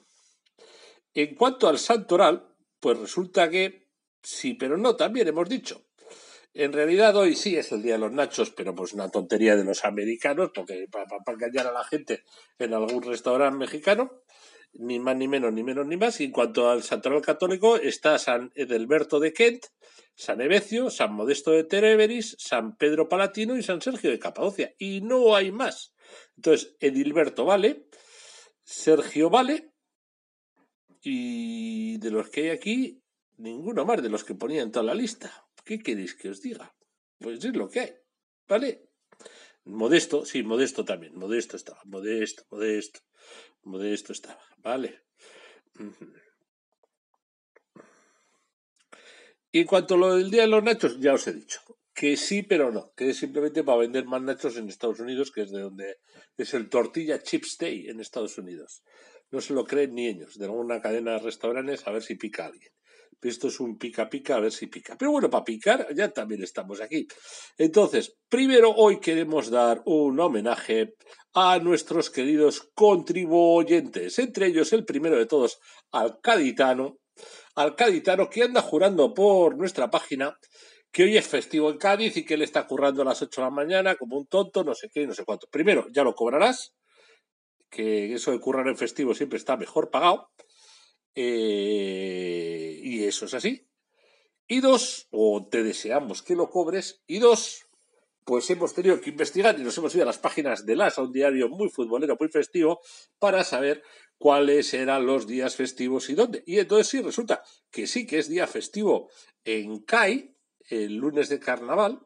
En 1.12 1.34
cuanto 1.34 1.68
al 1.68 1.78
santoral, 1.78 2.56
pues 2.80 2.98
resulta 2.98 3.50
que 3.50 3.90
sí, 4.22 4.54
pero 4.54 4.78
no, 4.78 4.96
también 4.96 5.28
hemos 5.28 5.48
dicho. 5.50 5.84
En 6.54 6.72
realidad 6.72 7.16
hoy 7.16 7.34
sí 7.34 7.56
es 7.56 7.72
el 7.72 7.82
Día 7.82 7.94
de 7.94 8.00
los 8.00 8.12
Nachos, 8.12 8.50
pero 8.50 8.74
pues 8.74 8.92
una 8.92 9.10
tontería 9.10 9.56
de 9.56 9.64
los 9.64 9.86
americanos, 9.86 10.50
porque 10.54 10.86
para 10.90 11.06
engañar 11.26 11.66
a 11.66 11.72
la 11.72 11.84
gente 11.84 12.24
en 12.58 12.74
algún 12.74 13.02
restaurante 13.02 13.56
mexicano, 13.56 14.22
ni 14.74 14.98
más 14.98 15.16
ni 15.16 15.28
menos, 15.28 15.52
ni 15.52 15.62
menos 15.62 15.86
ni 15.86 15.96
más. 15.96 16.20
Y 16.20 16.24
en 16.24 16.32
cuanto 16.32 16.70
al 16.70 16.82
santoral 16.82 17.22
católico, 17.22 17.76
está 17.76 18.18
San 18.18 18.52
Edelberto 18.54 19.18
de 19.18 19.32
Kent, 19.32 19.64
San 20.14 20.42
Evecio, 20.42 20.90
San 20.90 21.14
Modesto 21.14 21.52
de 21.52 21.64
Tereberis, 21.64 22.36
San 22.38 22.76
Pedro 22.76 23.08
Palatino 23.08 23.56
y 23.56 23.62
San 23.62 23.80
Sergio 23.80 24.10
de 24.10 24.18
Capadocia. 24.18 24.74
Y 24.78 25.00
no 25.00 25.34
hay 25.34 25.52
más. 25.52 25.94
Entonces, 26.36 26.76
Edilberto 26.80 27.46
vale, 27.46 27.88
Sergio 28.62 29.30
vale, 29.30 29.72
y 31.00 31.96
de 31.98 32.10
los 32.10 32.28
que 32.28 32.42
hay 32.42 32.48
aquí, 32.50 33.02
ninguno 33.38 33.86
más 33.86 34.02
de 34.02 34.10
los 34.10 34.22
que 34.22 34.34
ponía 34.34 34.62
en 34.62 34.70
toda 34.70 34.84
la 34.84 34.94
lista. 34.94 35.46
¿Qué 35.64 35.78
queréis 35.78 36.14
que 36.14 36.28
os 36.28 36.40
diga? 36.40 36.74
Pues 37.18 37.44
es 37.44 37.56
lo 37.56 37.68
que 37.68 37.80
hay, 37.80 37.92
¿vale? 38.48 38.90
Modesto, 39.64 40.24
sí, 40.24 40.42
modesto 40.42 40.84
también, 40.84 41.16
modesto 41.16 41.56
estaba, 41.56 41.80
modesto, 41.84 42.44
modesto, 42.50 43.00
modesto 43.62 44.12
estaba, 44.12 44.44
¿vale? 44.58 45.04
Y 49.52 49.60
en 49.60 49.66
cuanto 49.66 49.94
a 49.94 49.98
lo 49.98 50.16
del 50.16 50.30
Día 50.30 50.42
de 50.42 50.48
los 50.48 50.64
Nachos, 50.64 50.98
ya 50.98 51.12
os 51.14 51.26
he 51.28 51.32
dicho 51.32 51.60
que 51.94 52.16
sí, 52.16 52.42
pero 52.42 52.72
no, 52.72 52.92
que 52.96 53.10
es 53.10 53.18
simplemente 53.18 53.64
para 53.64 53.78
vender 53.78 54.06
más 54.06 54.22
nachos 54.22 54.56
en 54.56 54.68
Estados 54.68 55.00
Unidos, 55.00 55.30
que 55.30 55.42
es 55.42 55.50
de 55.50 55.60
donde 55.60 55.98
es 56.36 56.54
el 56.54 56.68
Tortilla 56.68 57.22
Chips 57.22 57.58
Day 57.58 57.88
en 57.88 58.00
Estados 58.00 58.38
Unidos. 58.38 58.82
No 59.30 59.40
se 59.40 59.54
lo 59.54 59.64
creen 59.64 59.94
ni 59.94 60.08
ellos, 60.08 60.38
de 60.38 60.46
alguna 60.46 60.80
cadena 60.80 61.12
de 61.12 61.18
restaurantes, 61.18 61.86
a 61.86 61.92
ver 61.92 62.02
si 62.02 62.14
pica 62.16 62.46
alguien. 62.46 62.72
Esto 63.22 63.48
es 63.48 63.60
un 63.60 63.78
pica 63.78 64.10
pica, 64.10 64.36
a 64.36 64.40
ver 64.40 64.52
si 64.52 64.66
pica. 64.66 64.96
Pero 64.98 65.12
bueno, 65.12 65.30
para 65.30 65.44
picar 65.44 65.86
ya 65.94 66.08
también 66.08 66.42
estamos 66.42 66.80
aquí. 66.80 67.06
Entonces, 67.56 68.16
primero 68.28 68.72
hoy 68.72 68.98
queremos 68.98 69.50
dar 69.50 69.82
un 69.86 70.18
homenaje 70.18 70.94
a 71.34 71.58
nuestros 71.60 72.10
queridos 72.10 72.70
contribuyentes, 72.74 74.18
entre 74.18 74.46
ellos 74.46 74.72
el 74.72 74.84
primero 74.84 75.16
de 75.16 75.26
todos, 75.26 75.60
al 75.92 76.20
Caditano, 76.20 76.98
al 77.54 77.76
Caditano 77.76 78.28
que 78.28 78.42
anda 78.42 78.60
jurando 78.60 79.14
por 79.14 79.56
nuestra 79.56 79.90
página 79.90 80.36
que 80.90 81.04
hoy 81.04 81.16
es 81.16 81.26
festivo 81.26 81.70
en 81.70 81.78
Cádiz 81.78 82.16
y 82.18 82.24
que 82.24 82.34
él 82.34 82.42
está 82.42 82.66
currando 82.66 83.00
a 83.00 83.06
las 83.06 83.22
8 83.22 83.40
de 83.40 83.44
la 83.46 83.50
mañana 83.50 83.94
como 83.94 84.18
un 84.18 84.26
tonto, 84.26 84.62
no 84.62 84.74
sé 84.74 84.90
qué, 84.92 85.06
no 85.06 85.14
sé 85.14 85.24
cuánto. 85.24 85.46
Primero, 85.50 85.86
ya 85.90 86.04
lo 86.04 86.14
cobrarás, 86.14 86.74
que 87.70 88.12
eso 88.12 88.30
de 88.30 88.40
currar 88.40 88.68
en 88.68 88.76
festivo 88.76 89.14
siempre 89.14 89.38
está 89.38 89.56
mejor 89.56 89.90
pagado. 89.90 90.28
Eh, 91.14 92.80
y 92.82 93.04
eso 93.04 93.26
es 93.26 93.34
así. 93.34 93.68
Y 94.46 94.60
dos, 94.60 95.08
o 95.10 95.46
te 95.50 95.62
deseamos 95.62 96.22
que 96.22 96.34
lo 96.34 96.50
cobres. 96.50 97.02
Y 97.06 97.18
dos, 97.18 97.66
pues 98.24 98.48
hemos 98.50 98.74
tenido 98.74 99.00
que 99.00 99.10
investigar 99.10 99.58
y 99.58 99.62
nos 99.62 99.76
hemos 99.78 99.94
ido 99.94 100.04
a 100.04 100.06
las 100.06 100.18
páginas 100.18 100.66
de 100.66 100.76
LAS, 100.76 100.98
a 100.98 101.02
un 101.02 101.12
diario 101.12 101.48
muy 101.48 101.68
futbolero, 101.68 102.16
muy 102.18 102.28
festivo, 102.28 102.80
para 103.18 103.44
saber 103.44 103.82
cuáles 104.18 104.72
eran 104.74 105.06
los 105.06 105.26
días 105.26 105.56
festivos 105.56 106.08
y 106.10 106.14
dónde. 106.14 106.42
Y 106.46 106.58
entonces 106.58 106.88
sí, 106.88 107.02
resulta 107.02 107.42
que 107.70 107.86
sí 107.86 108.06
que 108.06 108.18
es 108.18 108.28
día 108.28 108.46
festivo 108.46 109.10
en 109.44 109.80
CAI, 109.80 110.36
el 110.68 110.94
lunes 110.96 111.28
de 111.28 111.40
carnaval, 111.40 112.00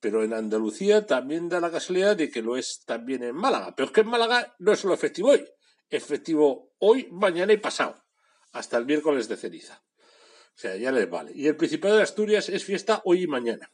pero 0.00 0.22
en 0.22 0.34
Andalucía 0.34 1.06
también 1.06 1.48
da 1.48 1.60
la 1.60 1.70
casualidad 1.70 2.16
de 2.16 2.30
que 2.30 2.42
lo 2.42 2.58
es 2.58 2.82
también 2.84 3.22
en 3.22 3.34
Málaga. 3.34 3.74
Pero 3.74 3.86
es 3.86 3.92
que 3.92 4.02
en 4.02 4.08
Málaga 4.08 4.54
no 4.58 4.72
es 4.72 4.80
solo 4.80 4.96
festivo 4.98 5.30
hoy, 5.30 5.44
es 5.88 6.04
festivo 6.04 6.74
hoy, 6.78 7.08
mañana 7.10 7.54
y 7.54 7.56
pasado, 7.56 8.03
hasta 8.54 8.78
el 8.78 8.86
miércoles 8.86 9.28
de 9.28 9.36
ceniza. 9.36 9.82
O 10.54 10.58
sea, 10.58 10.76
ya 10.76 10.92
les 10.92 11.10
vale. 11.10 11.32
Y 11.34 11.48
el 11.48 11.56
Principado 11.56 11.96
de 11.96 12.02
Asturias 12.02 12.48
es 12.48 12.64
fiesta 12.64 13.02
hoy 13.04 13.24
y 13.24 13.26
mañana. 13.26 13.70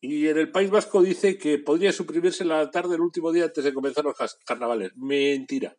Y 0.00 0.28
en 0.28 0.36
el 0.36 0.50
País 0.50 0.70
Vasco 0.70 1.00
dice 1.00 1.38
que 1.38 1.58
podría 1.58 1.92
suprimirse 1.92 2.44
la 2.44 2.70
tarde 2.70 2.90
del 2.90 3.00
último 3.00 3.32
día 3.32 3.44
antes 3.44 3.64
de 3.64 3.72
comenzar 3.72 4.04
los 4.04 4.16
carnavales. 4.44 4.92
Mentira. 4.96 5.76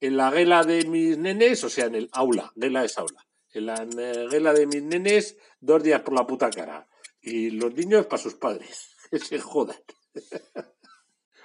En 0.00 0.16
la 0.16 0.30
guela 0.30 0.64
de 0.64 0.84
mis 0.86 1.16
nenes, 1.16 1.62
o 1.62 1.70
sea, 1.70 1.86
en 1.86 1.94
el 1.94 2.08
aula, 2.12 2.52
guela 2.56 2.84
es 2.84 2.98
aula. 2.98 3.26
En 3.52 3.66
la 3.66 3.84
guela 3.84 4.52
de 4.52 4.66
mis 4.66 4.82
nenes, 4.82 5.36
dos 5.60 5.82
días 5.82 6.00
por 6.00 6.14
la 6.14 6.26
puta 6.26 6.50
cara. 6.50 6.88
Y 7.20 7.50
los 7.50 7.72
niños 7.74 8.06
para 8.06 8.22
sus 8.22 8.34
padres. 8.34 8.90
Que 9.10 9.18
se 9.20 9.38
jodan. 9.38 9.76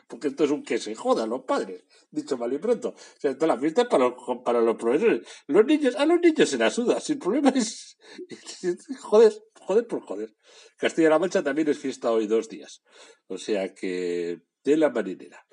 Porque 0.09 0.29
esto 0.29 0.43
es 0.43 0.49
un 0.49 0.63
que 0.63 0.79
se 0.79 0.95
jodan 0.95 1.29
los 1.29 1.43
padres, 1.43 1.83
dicho 2.09 2.35
mal 2.35 2.51
y 2.51 2.57
pronto. 2.57 2.89
O 2.89 3.19
sea, 3.19 3.35
toda 3.35 3.53
la 3.53 3.59
fiesta 3.59 3.83
es 3.83 3.87
para 3.87 4.09
los, 4.09 4.15
para 4.43 4.59
los 4.59 4.75
profesores. 4.75 5.21
Los 5.45 5.63
niños, 5.67 5.95
a 5.95 6.05
los 6.07 6.19
niños 6.19 6.49
se 6.49 6.57
la 6.57 6.71
suda. 6.71 6.99
Si 6.99 7.13
el 7.13 7.19
problema 7.19 7.49
es. 7.49 7.95
Joder, 9.01 9.31
joder 9.61 9.85
por 9.85 10.01
joder. 10.01 10.33
Castilla-La 10.77 11.19
Mancha 11.19 11.43
también 11.43 11.67
es 11.67 11.77
fiesta 11.77 12.11
hoy 12.11 12.25
dos 12.25 12.49
días. 12.49 12.81
O 13.27 13.37
sea 13.37 13.75
que. 13.75 14.41
De 14.63 14.77
la 14.77 14.89
marinera. 14.89 15.45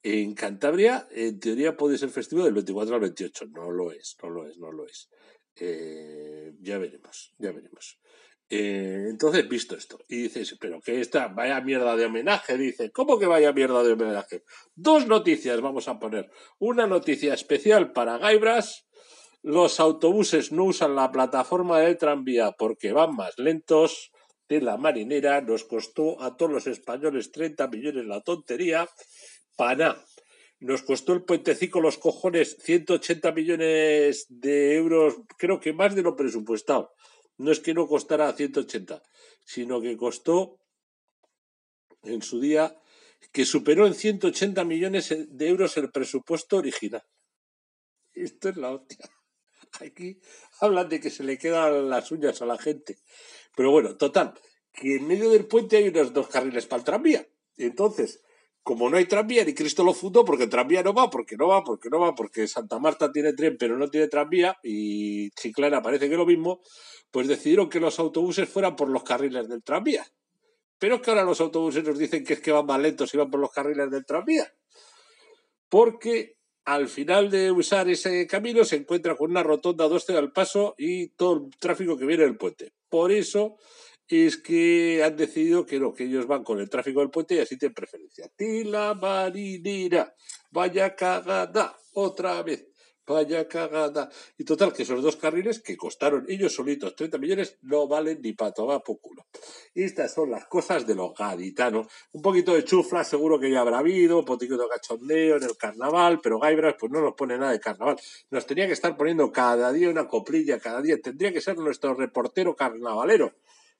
En 0.00 0.34
Cantabria, 0.34 1.08
en 1.10 1.40
teoría, 1.40 1.76
puede 1.76 1.98
ser 1.98 2.10
festivo 2.10 2.44
del 2.44 2.54
24 2.54 2.94
al 2.94 3.00
28. 3.00 3.46
No 3.46 3.72
lo 3.72 3.90
es, 3.90 4.16
no 4.22 4.30
lo 4.30 4.46
es, 4.46 4.58
no 4.58 4.70
lo 4.70 4.86
es. 4.86 5.08
Eh, 5.56 6.52
ya 6.60 6.78
veremos, 6.78 7.34
ya 7.38 7.50
veremos. 7.50 7.98
Eh, 8.56 9.08
entonces, 9.10 9.48
visto 9.48 9.74
esto, 9.74 9.98
y 10.08 10.22
dices, 10.22 10.56
pero 10.60 10.80
que 10.80 11.00
esta 11.00 11.26
vaya 11.26 11.60
mierda 11.60 11.96
de 11.96 12.04
homenaje, 12.04 12.56
dice, 12.56 12.92
¿cómo 12.92 13.18
que 13.18 13.26
vaya 13.26 13.52
mierda 13.52 13.82
de 13.82 13.94
homenaje? 13.94 14.44
Dos 14.76 15.08
noticias 15.08 15.60
vamos 15.60 15.88
a 15.88 15.98
poner. 15.98 16.30
Una 16.60 16.86
noticia 16.86 17.34
especial 17.34 17.90
para 17.90 18.16
Gaibras. 18.16 18.86
Los 19.42 19.80
autobuses 19.80 20.52
no 20.52 20.66
usan 20.66 20.94
la 20.94 21.10
plataforma 21.10 21.80
de 21.80 21.96
tranvía 21.96 22.52
porque 22.52 22.92
van 22.92 23.16
más 23.16 23.36
lentos. 23.40 24.12
De 24.48 24.60
la 24.60 24.76
marinera 24.76 25.40
nos 25.40 25.64
costó 25.64 26.22
a 26.22 26.36
todos 26.36 26.52
los 26.52 26.68
españoles 26.68 27.32
30 27.32 27.66
millones 27.66 28.06
la 28.06 28.20
tontería. 28.20 28.88
Para 29.56 29.96
nos 30.60 30.82
costó 30.82 31.12
el 31.12 31.24
puentecico 31.24 31.80
los 31.80 31.98
cojones 31.98 32.56
180 32.60 33.32
millones 33.32 34.26
de 34.28 34.76
euros, 34.76 35.16
creo 35.38 35.58
que 35.58 35.72
más 35.72 35.96
de 35.96 36.02
lo 36.02 36.14
presupuestado 36.14 36.92
no 37.38 37.50
es 37.50 37.60
que 37.60 37.74
no 37.74 37.86
costara 37.86 38.32
180, 38.32 39.02
sino 39.44 39.80
que 39.80 39.96
costó 39.96 40.58
en 42.02 42.22
su 42.22 42.40
día 42.40 42.78
que 43.32 43.44
superó 43.44 43.86
en 43.86 43.94
180 43.94 44.64
millones 44.64 45.14
de 45.28 45.48
euros 45.48 45.76
el 45.76 45.90
presupuesto 45.90 46.58
original. 46.58 47.04
Esto 48.12 48.48
es 48.48 48.56
la 48.56 48.70
hostia. 48.70 49.10
Aquí 49.80 50.20
hablan 50.60 50.88
de 50.88 51.00
que 51.00 51.10
se 51.10 51.24
le 51.24 51.38
quedan 51.38 51.88
las 51.90 52.10
uñas 52.12 52.42
a 52.42 52.46
la 52.46 52.58
gente. 52.58 52.98
Pero 53.56 53.70
bueno, 53.70 53.96
total, 53.96 54.34
que 54.72 54.96
en 54.96 55.06
medio 55.06 55.30
del 55.30 55.46
puente 55.46 55.76
hay 55.76 55.88
unos 55.88 56.12
dos 56.12 56.28
carriles 56.28 56.66
para 56.66 56.80
el 56.80 56.84
tranvía. 56.84 57.28
Entonces, 57.56 58.20
como 58.64 58.88
no 58.88 58.96
hay 58.96 59.04
tranvía, 59.04 59.44
ni 59.44 59.52
Cristo 59.52 59.84
lo 59.84 59.92
fundó, 59.92 60.24
porque 60.24 60.44
el 60.44 60.48
tranvía 60.48 60.82
no 60.82 60.94
va, 60.94 61.10
porque 61.10 61.36
no 61.36 61.48
va, 61.48 61.62
porque 61.62 61.90
no 61.90 62.00
va, 62.00 62.14
porque 62.14 62.48
Santa 62.48 62.78
Marta 62.78 63.12
tiene 63.12 63.34
tren, 63.34 63.56
pero 63.58 63.76
no 63.76 63.88
tiene 63.88 64.08
tranvía, 64.08 64.56
y 64.62 65.30
Chiclana 65.32 65.82
parece 65.82 66.08
que 66.08 66.16
lo 66.16 66.24
mismo, 66.24 66.62
pues 67.10 67.28
decidieron 67.28 67.68
que 67.68 67.78
los 67.78 67.98
autobuses 67.98 68.48
fueran 68.48 68.74
por 68.74 68.88
los 68.88 69.04
carriles 69.04 69.50
del 69.50 69.62
tranvía. 69.62 70.06
Pero 70.78 70.96
es 70.96 71.02
que 71.02 71.10
ahora 71.10 71.24
los 71.24 71.42
autobuses 71.42 71.84
nos 71.84 71.98
dicen 71.98 72.24
que 72.24 72.32
es 72.32 72.40
que 72.40 72.52
van 72.52 72.64
más 72.64 72.80
lentos 72.80 73.12
y 73.12 73.18
van 73.18 73.30
por 73.30 73.38
los 73.38 73.52
carriles 73.52 73.90
del 73.90 74.06
tranvía. 74.06 74.50
Porque 75.68 76.38
al 76.64 76.88
final 76.88 77.30
de 77.30 77.52
usar 77.52 77.90
ese 77.90 78.26
camino 78.26 78.64
se 78.64 78.76
encuentra 78.76 79.14
con 79.14 79.30
una 79.30 79.42
rotonda 79.42 79.88
dos 79.88 80.08
al 80.08 80.32
paso 80.32 80.74
y 80.78 81.08
todo 81.08 81.34
el 81.34 81.50
tráfico 81.58 81.98
que 81.98 82.06
viene 82.06 82.24
del 82.24 82.38
puente. 82.38 82.72
Por 82.88 83.12
eso 83.12 83.56
es 84.08 84.36
que 84.36 85.02
han 85.04 85.16
decidido 85.16 85.64
que 85.66 85.80
no, 85.80 85.94
que 85.94 86.04
ellos 86.04 86.26
van 86.26 86.44
con 86.44 86.60
el 86.60 86.68
tráfico 86.68 87.00
del 87.00 87.10
puente 87.10 87.34
y 87.34 87.38
así 87.38 87.56
tienen 87.56 87.74
preferencia. 87.74 88.28
Tila 88.36 88.94
marinera, 88.94 90.14
vaya 90.50 90.94
cagada, 90.94 91.76
otra 91.94 92.42
vez. 92.42 92.68
Vaya 93.06 93.46
cagada. 93.46 94.08
Y 94.38 94.44
total, 94.44 94.72
que 94.72 94.82
esos 94.82 95.02
dos 95.02 95.16
carriles 95.16 95.60
que 95.60 95.76
costaron 95.76 96.24
ellos 96.26 96.54
solitos 96.54 96.96
30 96.96 97.18
millones 97.18 97.58
no 97.60 97.86
valen 97.86 98.22
ni 98.22 98.32
para 98.32 98.52
tomar 98.52 98.82
por 98.82 98.98
culo. 98.98 99.26
Estas 99.74 100.14
son 100.14 100.30
las 100.30 100.46
cosas 100.46 100.86
de 100.86 100.94
los 100.94 101.12
gaditanos. 101.12 101.86
Un 102.12 102.22
poquito 102.22 102.54
de 102.54 102.64
chufla 102.64 103.04
seguro 103.04 103.38
que 103.38 103.50
ya 103.50 103.60
habrá 103.60 103.80
habido, 103.80 104.20
un 104.20 104.24
poquito 104.24 104.56
de 104.56 104.68
cachondeo 104.68 105.36
en 105.36 105.42
el 105.42 105.56
carnaval, 105.58 106.20
pero 106.22 106.38
Gaibras 106.38 106.76
pues 106.80 106.90
no 106.90 107.02
nos 107.02 107.12
pone 107.12 107.36
nada 107.36 107.52
de 107.52 107.60
carnaval. 107.60 107.96
Nos 108.30 108.46
tenía 108.46 108.66
que 108.66 108.72
estar 108.72 108.96
poniendo 108.96 109.30
cada 109.30 109.70
día 109.70 109.90
una 109.90 110.08
coplilla, 110.08 110.58
cada 110.58 110.80
día. 110.80 110.98
Tendría 110.98 111.30
que 111.30 111.42
ser 111.42 111.58
nuestro 111.58 111.92
reportero 111.92 112.56
carnavalero. 112.56 113.34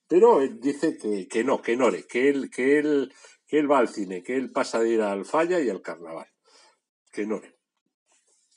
Pero 0.08 0.40
él 0.40 0.60
dice 0.60 0.96
que, 0.96 1.26
que 1.28 1.44
no, 1.44 1.62
que 1.62 1.76
no, 1.76 1.90
que 2.08 2.28
él, 2.28 2.50
que 2.50 2.78
él, 2.78 3.12
que 3.46 3.58
él 3.58 3.70
va 3.70 3.78
al 3.78 3.88
cine, 3.88 4.22
que 4.22 4.36
él 4.36 4.52
pasa 4.52 4.80
de 4.80 4.90
ir 4.90 5.00
al 5.00 5.24
falla 5.24 5.60
y 5.60 5.70
al 5.70 5.82
carnaval. 5.82 6.26
Que 7.10 7.26
no. 7.26 7.40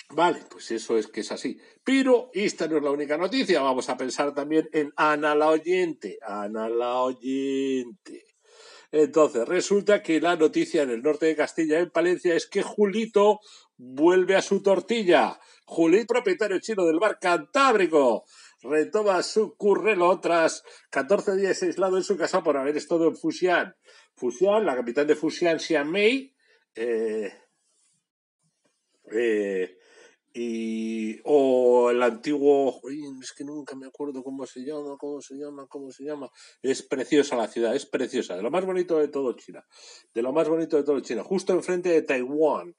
Vale, 0.09 0.39
pues 0.49 0.71
eso 0.71 0.97
es 0.97 1.07
que 1.07 1.21
es 1.21 1.31
así. 1.31 1.59
Pero 1.83 2.29
esta 2.33 2.67
no 2.67 2.77
es 2.77 2.83
la 2.83 2.91
única 2.91 3.17
noticia. 3.17 3.61
Vamos 3.61 3.89
a 3.89 3.97
pensar 3.97 4.33
también 4.33 4.69
en 4.71 4.91
Ana 4.95 5.35
la 5.35 5.49
oyente. 5.49 6.17
Ana 6.21 6.69
la 6.69 7.01
oyente. 7.01 8.23
Entonces, 8.91 9.45
resulta 9.45 10.01
que 10.01 10.21
la 10.21 10.37
noticia 10.37 10.83
en 10.83 10.91
el 10.91 11.03
norte 11.03 11.25
de 11.25 11.35
Castilla, 11.35 11.79
en 11.79 11.91
Palencia, 11.91 12.35
es 12.35 12.47
que 12.47 12.63
Julito 12.63 13.39
vuelve 13.75 14.35
a 14.35 14.41
su 14.41 14.61
tortilla. 14.61 15.37
Julito, 15.65 16.13
propietario 16.13 16.59
chino 16.59 16.85
del 16.85 16.99
bar 16.99 17.19
Cantábrico, 17.19 18.23
retoma 18.61 19.21
su 19.23 19.55
currelo 19.55 20.19
tras 20.19 20.63
14 20.89 21.35
días 21.35 21.61
aislado 21.63 21.97
en 21.97 22.03
su 22.03 22.17
casa 22.17 22.43
por 22.43 22.57
haber 22.57 22.77
estado 22.77 23.07
en 23.07 23.15
Fuxian. 23.15 23.75
Fuxian, 24.15 24.65
la 24.65 24.75
capital 24.75 25.07
de 25.07 25.15
Fuxian, 25.15 25.59
Xiamen, 25.59 26.33
eh, 26.75 27.33
eh, 29.11 29.77
y 30.39 31.19
o 31.23 31.89
el 31.89 32.03
antiguo 32.03 32.79
es 33.21 33.33
que 33.33 33.43
nunca 33.43 33.75
me 33.75 33.87
acuerdo 33.87 34.23
cómo 34.23 34.45
se 34.45 34.59
llama 34.59 34.95
cómo 34.99 35.19
se 35.19 35.35
llama 35.35 35.65
cómo 35.67 35.89
se 35.89 36.03
llama. 36.03 36.29
Es 36.61 36.83
preciosa 36.83 37.35
la 37.35 37.47
ciudad 37.47 37.75
es 37.75 37.87
preciosa 37.87 38.35
de 38.35 38.43
lo 38.43 38.51
más 38.51 38.63
bonito 38.63 38.99
de 38.99 39.07
todo 39.07 39.33
China 39.33 39.65
de 40.13 40.21
lo 40.21 40.33
más 40.33 40.47
bonito 40.47 40.77
de 40.77 40.83
todo 40.83 40.99
China 40.99 41.23
justo 41.23 41.53
enfrente 41.53 41.89
de 41.89 42.03
Taiwán 42.03 42.75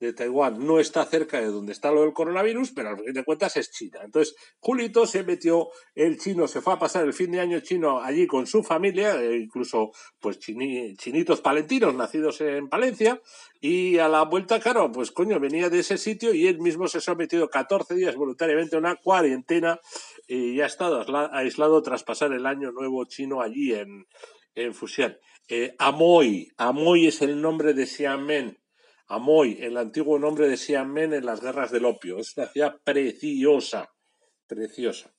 de 0.00 0.14
Taiwán 0.14 0.64
no 0.66 0.80
está 0.80 1.04
cerca 1.04 1.40
de 1.40 1.46
donde 1.46 1.72
está 1.72 1.92
lo 1.92 2.00
del 2.00 2.14
coronavirus, 2.14 2.72
pero 2.72 2.88
al 2.88 2.98
fin 2.98 3.12
de 3.12 3.22
cuentas 3.22 3.56
es 3.58 3.70
China. 3.70 4.00
Entonces, 4.02 4.34
Julito 4.58 5.06
se 5.06 5.22
metió, 5.22 5.68
el 5.94 6.18
chino 6.18 6.48
se 6.48 6.62
fue 6.62 6.72
a 6.72 6.78
pasar 6.78 7.04
el 7.04 7.12
fin 7.12 7.30
de 7.30 7.40
año 7.40 7.60
chino 7.60 8.00
allí 8.00 8.26
con 8.26 8.46
su 8.46 8.62
familia, 8.62 9.20
e 9.20 9.36
incluso 9.36 9.92
pues 10.18 10.38
chinitos 10.38 11.42
palentinos 11.42 11.94
nacidos 11.94 12.40
en 12.40 12.68
Palencia, 12.68 13.20
y 13.60 13.98
a 13.98 14.08
la 14.08 14.22
vuelta, 14.22 14.58
claro, 14.58 14.90
pues 14.90 15.10
coño, 15.10 15.38
venía 15.38 15.68
de 15.68 15.80
ese 15.80 15.98
sitio 15.98 16.32
y 16.32 16.46
él 16.46 16.60
mismo 16.60 16.88
se 16.88 16.98
ha 16.98 17.02
sometido 17.02 17.50
14 17.50 17.94
días 17.94 18.16
voluntariamente 18.16 18.76
a 18.76 18.78
una 18.78 18.96
cuarentena 18.96 19.78
y 20.26 20.56
ya 20.56 20.64
ha 20.64 20.66
estado 20.66 21.04
aislado 21.32 21.82
tras 21.82 22.04
pasar 22.04 22.32
el 22.32 22.46
año 22.46 22.72
nuevo 22.72 23.04
chino 23.04 23.42
allí 23.42 23.74
en, 23.74 24.06
en 24.54 24.72
Fusión. 24.72 25.18
Eh, 25.48 25.74
Amoy, 25.78 26.52
Amoy 26.56 27.08
es 27.08 27.20
el 27.20 27.42
nombre 27.42 27.74
de 27.74 27.84
Xiamen 27.84 28.59
Amoy, 29.10 29.58
el 29.60 29.76
antiguo 29.76 30.20
nombre 30.20 30.46
de 30.46 30.56
Xiamen 30.56 31.12
en 31.12 31.26
las 31.26 31.40
guerras 31.40 31.72
del 31.72 31.84
opio. 31.84 32.18
Es 32.18 32.36
una 32.36 32.46
ciudad 32.46 32.76
preciosa, 32.84 33.90
preciosa. 34.46 35.12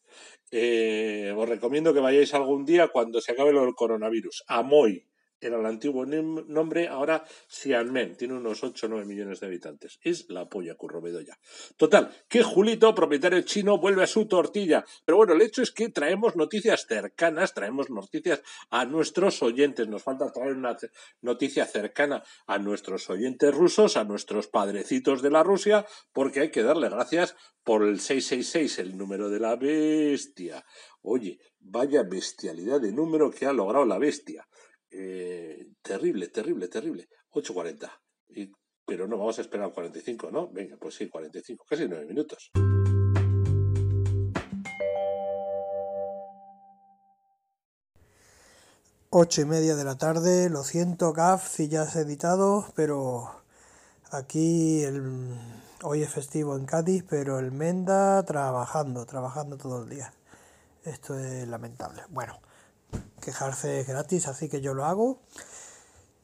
Eh, 0.50 1.34
os 1.36 1.50
recomiendo 1.50 1.94
que 1.94 2.00
vayáis 2.00 2.34
algún 2.34 2.64
día 2.64 2.88
cuando 2.88 3.20
se 3.20 3.34
acabe 3.34 3.52
lo 3.52 3.66
del 3.66 3.76
coronavirus. 3.76 4.46
Amoy, 4.48 5.11
era 5.42 5.60
el 5.60 5.66
antiguo 5.66 6.06
nombre, 6.06 6.88
ahora 6.88 7.26
Xiamen, 7.48 8.16
tiene 8.16 8.36
unos 8.36 8.64
8 8.64 8.86
o 8.86 8.90
9 8.90 9.06
millones 9.06 9.40
de 9.40 9.48
habitantes. 9.48 10.00
Es 10.02 10.30
la 10.30 10.48
polla 10.48 10.76
Currobedoya. 10.76 11.38
Total, 11.78 12.12
que 12.30 12.44
Julito, 12.44 12.94
propietario 12.94 13.42
chino, 13.42 13.80
vuelve 13.80 14.04
a 14.04 14.08
su 14.08 14.28
tortilla. 14.28 14.86
Pero 15.04 15.18
bueno, 15.18 15.34
el 15.34 15.42
hecho 15.42 15.62
es 15.62 15.72
que 15.72 15.90
traemos 15.90 16.36
noticias 16.36 16.86
cercanas, 16.88 17.54
traemos 17.54 17.90
noticias 17.90 18.42
a 18.70 18.86
nuestros 18.86 19.42
oyentes. 19.42 19.88
Nos 19.88 20.04
falta 20.04 20.32
traer 20.32 20.54
una 20.54 20.78
noticia 21.22 21.66
cercana 21.66 22.24
a 22.46 22.60
nuestros 22.60 23.10
oyentes 23.10 23.54
rusos, 23.54 23.98
a 23.98 24.04
nuestros 24.04 24.48
padrecitos 24.48 25.22
de 25.22 25.32
la 25.32 25.44
Rusia, 25.44 25.86
porque 26.14 26.42
hay 26.42 26.52
que 26.52 26.64
darle 26.64 26.90
gracias 26.90 27.36
por 27.64 27.84
el 27.84 28.00
666, 28.00 28.80
el 28.80 28.98
número 28.98 29.30
de 29.30 29.40
la 29.40 29.56
bestia. 29.56 30.66
Oye, 31.02 31.40
vaya 31.60 32.04
bestialidad 32.04 32.82
de 32.82 32.92
número 32.92 33.32
que 33.32 33.46
ha 33.46 33.54
logrado 33.54 33.86
la 33.86 33.98
bestia. 33.98 34.48
Eh, 34.92 35.68
terrible, 35.82 36.28
terrible, 36.28 36.68
terrible. 36.68 37.08
8.40. 37.32 37.90
Y, 38.30 38.52
pero 38.86 39.08
no, 39.08 39.18
vamos 39.18 39.38
a 39.40 39.42
esperar 39.42 39.72
45, 39.72 40.32
¿no? 40.32 40.50
Venga, 40.52 40.78
pues 40.78 40.96
sí, 40.96 41.08
45, 41.08 41.66
casi 41.68 41.88
9 41.88 42.06
minutos. 42.06 42.52
Ocho 49.14 49.42
y 49.42 49.46
media 49.46 49.76
de 49.76 49.84
la 49.84 49.98
tarde, 49.98 50.50
lo 50.50 50.64
siento, 50.64 51.12
Gaf, 51.12 51.46
si 51.46 51.68
ya 51.68 51.82
has 51.82 51.98
editado, 51.98 52.66
pero 52.76 53.30
aquí 54.10 54.86
hoy 55.84 56.02
es 56.02 56.10
festivo 56.10 56.56
en 56.56 56.66
Cádiz, 56.66 57.04
pero 57.10 57.38
el 57.40 57.52
Menda 57.52 58.24
trabajando, 58.24 59.06
trabajando 59.06 59.58
todo 59.58 59.84
el 59.84 59.90
día. 59.90 60.14
Esto 60.86 61.20
es 61.20 61.46
lamentable. 61.46 62.04
Bueno, 62.10 62.40
quejarse 63.22 63.80
es 63.80 63.88
gratis, 63.88 64.28
así 64.28 64.50
que 64.50 64.60
yo 64.60 64.74
lo 64.74 64.86
hago. 64.86 65.20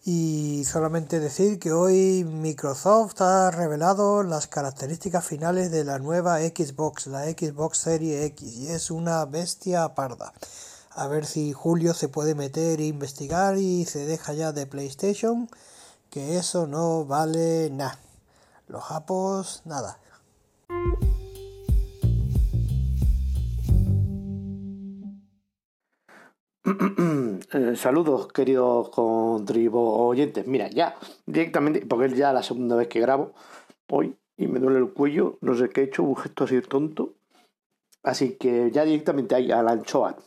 Y 0.03 0.63
solamente 0.65 1.19
decir 1.19 1.59
que 1.59 1.73
hoy 1.73 2.23
Microsoft 2.23 3.21
ha 3.21 3.51
revelado 3.51 4.23
las 4.23 4.47
características 4.47 5.25
finales 5.25 5.69
de 5.69 5.83
la 5.83 5.99
nueva 5.99 6.39
Xbox, 6.39 7.07
la 7.07 7.25
Xbox 7.25 7.77
Serie 7.77 8.25
X, 8.25 8.55
y 8.55 8.69
es 8.69 8.89
una 8.89 9.25
bestia 9.25 9.95
parda. 9.95 10.33
A 10.91 11.07
ver 11.07 11.25
si 11.25 11.53
Julio 11.53 11.93
se 11.93 12.07
puede 12.07 12.35
meter 12.35 12.79
e 12.79 12.85
investigar 12.85 13.57
y 13.57 13.85
se 13.85 14.05
deja 14.05 14.33
ya 14.33 14.51
de 14.51 14.65
PlayStation, 14.65 15.49
que 16.09 16.37
eso 16.37 16.67
no 16.67 17.05
vale 17.05 17.69
nada. 17.69 17.99
Los 18.67 18.83
japos, 18.83 19.61
nada. 19.65 19.99
Eh, 27.53 27.75
saludos, 27.77 28.27
queridos 28.33 28.89
contribuyentes. 28.89 30.45
Mira, 30.47 30.69
ya 30.69 30.95
directamente, 31.25 31.85
porque 31.85 32.07
es 32.07 32.15
ya 32.15 32.33
la 32.33 32.43
segunda 32.43 32.75
vez 32.75 32.89
que 32.89 32.99
grabo 32.99 33.31
hoy 33.89 34.15
y 34.35 34.47
me 34.47 34.59
duele 34.59 34.79
el 34.79 34.91
cuello, 34.91 35.37
no 35.41 35.55
sé 35.55 35.69
qué 35.69 35.81
he 35.81 35.83
hecho, 35.85 36.03
un 36.03 36.17
gesto 36.17 36.43
así 36.43 36.59
tonto. 36.61 37.13
Así 38.03 38.35
que 38.37 38.69
ya 38.71 38.83
directamente 38.83 39.35
ahí 39.35 39.51
a 39.51 39.63
la 39.63 39.71
anchoa. 39.71 40.17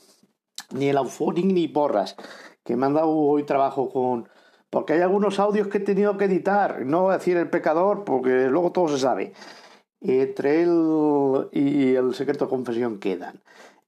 Ni 0.72 0.88
el 0.88 0.96
Auphonic 0.96 1.44
ni 1.44 1.68
porras, 1.68 2.16
que 2.64 2.76
me 2.76 2.86
han 2.86 2.94
dado 2.94 3.10
hoy 3.10 3.42
trabajo 3.42 3.90
con. 3.90 4.28
Porque 4.70 4.94
hay 4.94 5.00
algunos 5.00 5.38
audios 5.40 5.68
que 5.68 5.78
he 5.78 5.80
tenido 5.80 6.16
que 6.16 6.24
editar, 6.24 6.86
no 6.86 7.10
decir 7.10 7.36
el 7.36 7.50
pecador, 7.50 8.04
porque 8.04 8.48
luego 8.48 8.72
todo 8.72 8.88
se 8.88 8.98
sabe. 8.98 9.34
Entre 10.00 10.62
él 10.62 11.48
y 11.52 11.94
el 11.96 12.14
secreto 12.14 12.46
de 12.46 12.50
confesión 12.50 12.98
quedan. 12.98 13.42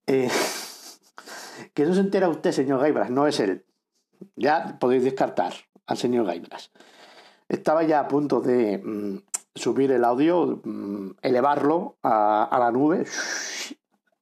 Eh, 0.07 0.29
que 1.71 1.85
no 1.85 1.95
se 1.95 2.01
entera 2.01 2.29
usted, 2.29 2.53
señor 2.53 2.81
Gaibras, 2.81 3.11
no 3.11 3.27
es 3.27 3.41
él. 3.41 3.65
Ya 4.37 4.79
podéis 4.79 5.05
descartar 5.05 5.53
al 5.87 5.97
señor 5.97 6.27
Gaibras. 6.27 6.71
Estaba 7.49 7.83
ya 7.83 8.01
a 8.01 8.09
punto 8.09 8.41
de 8.41 8.79
mm, 8.79 9.19
subir 9.55 9.93
el 9.93 10.05
audio, 10.05 10.61
mm, 10.65 11.11
elevarlo 11.23 11.97
a, 12.03 12.45
a 12.45 12.59
la 12.59 12.71
nube, 12.71 13.05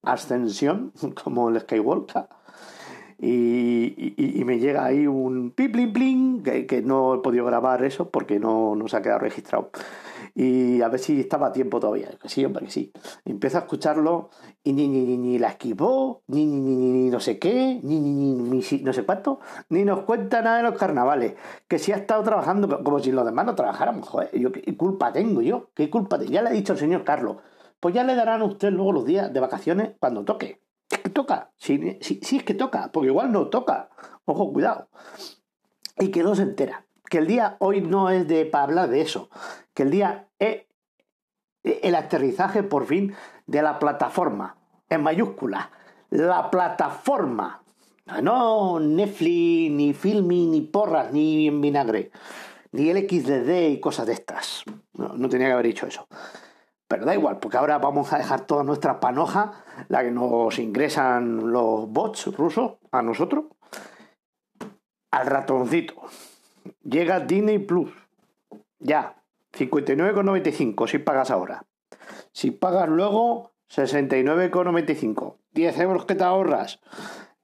ascensión, 0.03 0.93
como 1.23 1.49
el 1.49 1.61
Skywalker. 1.61 2.29
Y, 3.23 4.43
me 4.47 4.59
llega 4.59 4.85
ahí 4.87 5.07
un 5.07 5.51
plim 5.51 5.93
plim 5.93 6.43
que, 6.43 6.67
que 6.67 6.81
no 6.81 7.15
he 7.15 7.19
podido 7.19 7.45
grabar 7.45 7.85
eso 7.85 8.09
porque 8.11 8.41
no, 8.41 8.75
no 8.75 8.89
se 8.89 8.97
ha 8.97 9.03
quedado 9.03 9.21
registrado. 9.21 9.71
Y 10.35 10.81
a 10.81 10.89
ver 10.89 11.01
si 11.01 11.21
estaba 11.21 11.49
a 11.49 11.53
tiempo 11.53 11.81
todavía. 11.81 12.09
Que 12.21 12.29
sí, 12.29 12.45
hombre, 12.45 12.65
que 12.65 12.71
sí. 12.71 12.93
Empiezo 13.25 13.59
a 13.59 13.61
escucharlo 13.61 14.31
y 14.65 14.73
ni, 14.73 14.89
ni, 14.89 15.05
ni, 15.05 15.19
ni 15.19 15.39
la 15.39 15.49
esquivó, 15.49 16.23
ni, 16.29 16.47
ni, 16.47 16.61
ni, 16.61 16.77
ni, 16.77 16.93
ni 16.93 17.11
no 17.11 17.21
sé 17.21 17.39
qué, 17.39 17.81
ni, 17.83 18.01
ni, 18.01 18.13
ni, 18.13 18.63
no 18.83 18.93
sé 18.93 19.05
cuánto, 19.05 19.41
ni 19.69 19.85
nos 19.85 20.01
cuenta 20.05 20.41
nada 20.43 20.59
de 20.59 20.63
los 20.63 20.79
carnavales. 20.79 21.35
Que 21.69 21.79
si 21.79 21.93
ha 21.93 21.97
estado 21.97 22.23
trabajando, 22.23 22.83
como 22.83 23.01
si 23.01 23.13
los 23.13 23.27
demás 23.27 23.45
no 23.47 23.55
trabajáramos, 23.55 24.09
joder. 24.09 24.31
Yo, 24.39 24.51
¿Qué 24.53 24.77
culpa 24.77 25.13
tengo 25.13 25.43
yo? 25.43 25.71
¿Qué 25.75 25.91
culpa 25.91 26.19
tengo? 26.19 26.33
Ya 26.33 26.43
le 26.43 26.51
he 26.51 26.55
dicho 26.55 26.73
al 26.73 26.79
señor 26.79 27.05
Carlos. 27.05 27.37
Pues 27.81 27.95
ya 27.95 28.05
le 28.05 28.15
darán 28.15 28.43
a 28.43 28.45
usted 28.45 28.71
luego 28.71 28.93
los 28.93 29.05
días 29.05 29.33
de 29.33 29.41
vacaciones 29.41 29.93
cuando 29.99 30.25
toque. 30.25 30.61
Toca. 31.13 31.53
Sí, 31.57 31.99
sí, 32.01 32.21
sí 32.23 32.39
es 32.39 32.45
que 32.45 32.55
toca, 32.55 32.91
porque 32.93 33.09
igual 33.09 33.31
no 33.33 33.49
toca. 33.49 33.91
Ojo, 34.25 34.53
cuidado. 34.53 34.89
Y 35.99 36.11
que 36.11 36.23
no 36.23 36.35
se 36.35 36.43
entera. 36.43 36.85
Que 37.09 37.19
el 37.19 37.27
día 37.27 37.57
hoy 37.61 37.81
no 37.81 38.11
es 38.11 38.27
de 38.27 38.47
para 38.47 38.65
hablar 38.65 38.89
de 38.89 39.01
eso. 39.01 39.31
Que 39.75 39.85
el 39.85 39.91
día 39.91 40.29
es 40.39 40.65
el 41.63 41.95
aterrizaje 41.95 42.63
por 42.63 42.87
fin 42.87 43.15
de 43.47 43.63
la 43.63 43.79
plataforma. 43.79 44.57
En 44.89 45.03
mayúscula. 45.03 45.71
La 46.11 46.51
plataforma. 46.51 47.63
No 48.23 48.81
Netflix, 48.81 49.71
ni 49.71 49.95
Filmi, 49.95 50.47
ni 50.47 50.63
porras, 50.63 51.13
ni 51.13 51.47
en 51.47 51.61
vinagre. 51.61 52.11
Ni 52.73 52.89
el 52.91 53.09
XDD 53.09 53.71
y 53.71 53.81
cosas 53.81 54.07
de 54.07 54.15
estas. 54.15 54.65
No, 54.95 55.09
no 55.15 55.29
tenía 55.29 55.49
que 55.49 55.53
haber 55.53 55.67
dicho 55.67 55.87
eso. 55.87 56.09
Pero 56.91 57.05
da 57.05 57.15
igual, 57.15 57.39
porque 57.39 57.57
ahora 57.57 57.79
vamos 57.79 58.13
a 58.13 58.19
dejar 58.19 58.49
toda 58.49 58.65
nuestra 58.65 58.99
panoja, 58.99 59.63
la 59.87 60.03
que 60.03 60.11
nos 60.11 60.59
ingresan 60.59 61.53
los 61.53 61.89
bots 61.89 62.37
rusos 62.37 62.79
a 62.91 63.01
nosotros, 63.01 63.45
al 65.13 65.27
ratoncito. 65.29 65.95
Llega 66.83 67.21
Disney 67.21 67.61
Plus. 67.61 67.93
Ya. 68.81 69.23
59,95 69.53 70.89
si 70.89 70.99
pagas 70.99 71.31
ahora. 71.31 71.65
Si 72.33 72.51
pagas 72.51 72.89
luego, 72.89 73.53
69,95. 73.71 75.37
10 75.53 75.79
euros 75.79 76.07
que 76.07 76.17
te 76.17 76.25
ahorras. 76.25 76.81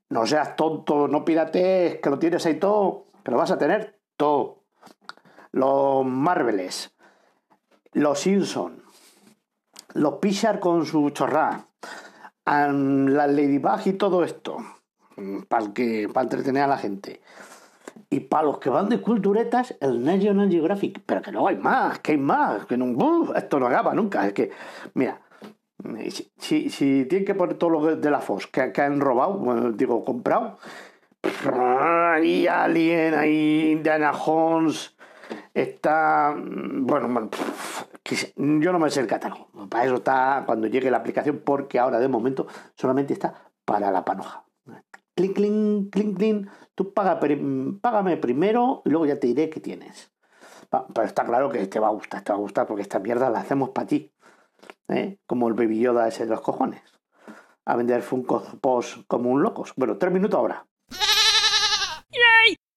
No 0.09 0.27
seas 0.27 0.57
tonto, 0.57 1.07
no 1.07 1.25
piratees, 1.25 2.01
que 2.01 2.11
lo 2.11 2.19
tienes 2.19 2.45
ahí 2.47 2.59
todo, 2.59 3.07
que 3.23 3.31
lo 3.31 3.37
vas 3.37 3.53
a 3.53 3.59
tener 3.59 4.01
todo. 4.17 4.65
Los 5.53 6.05
Marveles, 6.05 6.97
los 7.93 8.19
Simpson, 8.19 8.83
los 9.97 10.15
Pixar 10.15 10.61
con 10.61 10.87
su 10.87 11.11
chorrá, 11.11 11.67
an- 12.45 13.15
la 13.17 13.27
Ladybug 13.27 13.81
y 13.87 13.93
todo 13.95 14.25
esto, 14.25 14.59
para 15.49 15.73
que 15.73 16.09
para 16.13 16.25
entretener 16.25 16.63
a 16.63 16.69
la 16.69 16.79
gente. 16.79 17.21
Y 18.11 18.21
para 18.21 18.45
los 18.45 18.59
que 18.59 18.71
van 18.71 18.89
de 18.89 19.01
culturetas, 19.01 19.75
el 19.81 20.05
National 20.05 20.49
Geographic. 20.51 21.01
Pero 21.05 21.23
que 21.23 21.33
no 21.33 21.49
hay 21.49 21.57
más, 21.57 21.99
que 21.99 22.13
hay 22.13 22.19
más. 22.19 22.65
Que 22.67 22.77
no, 22.77 22.85
¡Uf! 22.87 23.31
esto 23.35 23.59
no 23.59 23.67
acaba 23.67 23.95
nunca. 23.95 24.27
Es 24.27 24.33
que, 24.33 24.51
mira, 24.95 25.21
si, 26.09 26.31
si, 26.39 26.71
si 26.71 27.05
tienen 27.07 27.25
que 27.27 27.35
poner 27.35 27.57
todo 27.57 27.71
lo 27.71 27.97
de 27.97 28.11
la 28.11 28.21
FOS 28.21 28.47
que, 28.47 28.81
han 28.81 29.01
robado, 29.01 29.73
digo, 29.73 30.05
comprado, 30.05 30.59
y 32.23 32.47
Alien, 32.47 33.15
ahí 33.15 33.71
Indiana 33.73 34.13
Jones, 34.13 34.95
está. 35.53 36.35
Bueno, 36.37 37.09
bueno, 37.09 37.31
se- 37.33 37.45
yo 38.37 38.73
no 38.73 38.79
me 38.79 38.91
sé 38.91 39.01
el 39.01 39.07
catálogo. 39.07 39.49
Para 39.69 39.85
eso 39.85 39.97
está 39.97 40.43
cuando 40.47 40.67
llegue 40.67 40.91
la 40.91 40.99
aplicación, 40.99 41.43
porque 41.45 41.79
ahora 41.79 41.99
de 41.99 42.09
momento 42.09 42.47
solamente 42.77 43.13
está 43.13 43.53
para 43.65 43.91
la 43.91 44.05
panoja. 44.05 44.45
Clink, 45.15 45.35
clink, 45.35 45.91
clink, 45.91 46.17
clink. 46.19 46.49
Tú 46.75 46.93
paga, 46.93 47.19
págame 47.81 48.17
primero 48.19 48.83
y 48.85 48.91
luego 48.91 49.07
ya 49.07 49.19
te 49.19 49.27
diré 49.27 49.49
qué 49.49 49.61
tienes. 49.61 50.13
Pero 50.71 51.07
está 51.07 51.25
claro 51.25 51.49
que 51.49 51.67
te 51.67 51.81
va 51.81 51.89
a 51.89 51.93
gustar, 51.93 52.23
te 52.23 52.33
va 52.33 52.39
a 52.39 52.41
gustar 52.41 52.67
porque 52.67 52.83
esta 52.83 52.99
mierda 52.99 53.31
la 53.31 53.41
hacemos 53.41 53.71
para 53.71 53.87
ti. 53.87 54.13
¿eh? 54.89 55.19
Como 55.27 55.49
el 55.49 55.55
Baby 55.55 55.81
Yoda 55.81 56.09
ese 56.09 56.25
de 56.25 56.31
los 56.31 56.41
cojones. 56.41 56.83
A 57.65 57.77
vender 57.77 58.03
Funko 58.03 58.43
Pops 58.61 59.05
como 59.09 59.31
un 59.31 59.43
locos. 59.43 59.73
Bueno, 59.77 59.97
tres 59.97 60.13
minutos 60.13 60.39
ahora. 60.39 60.67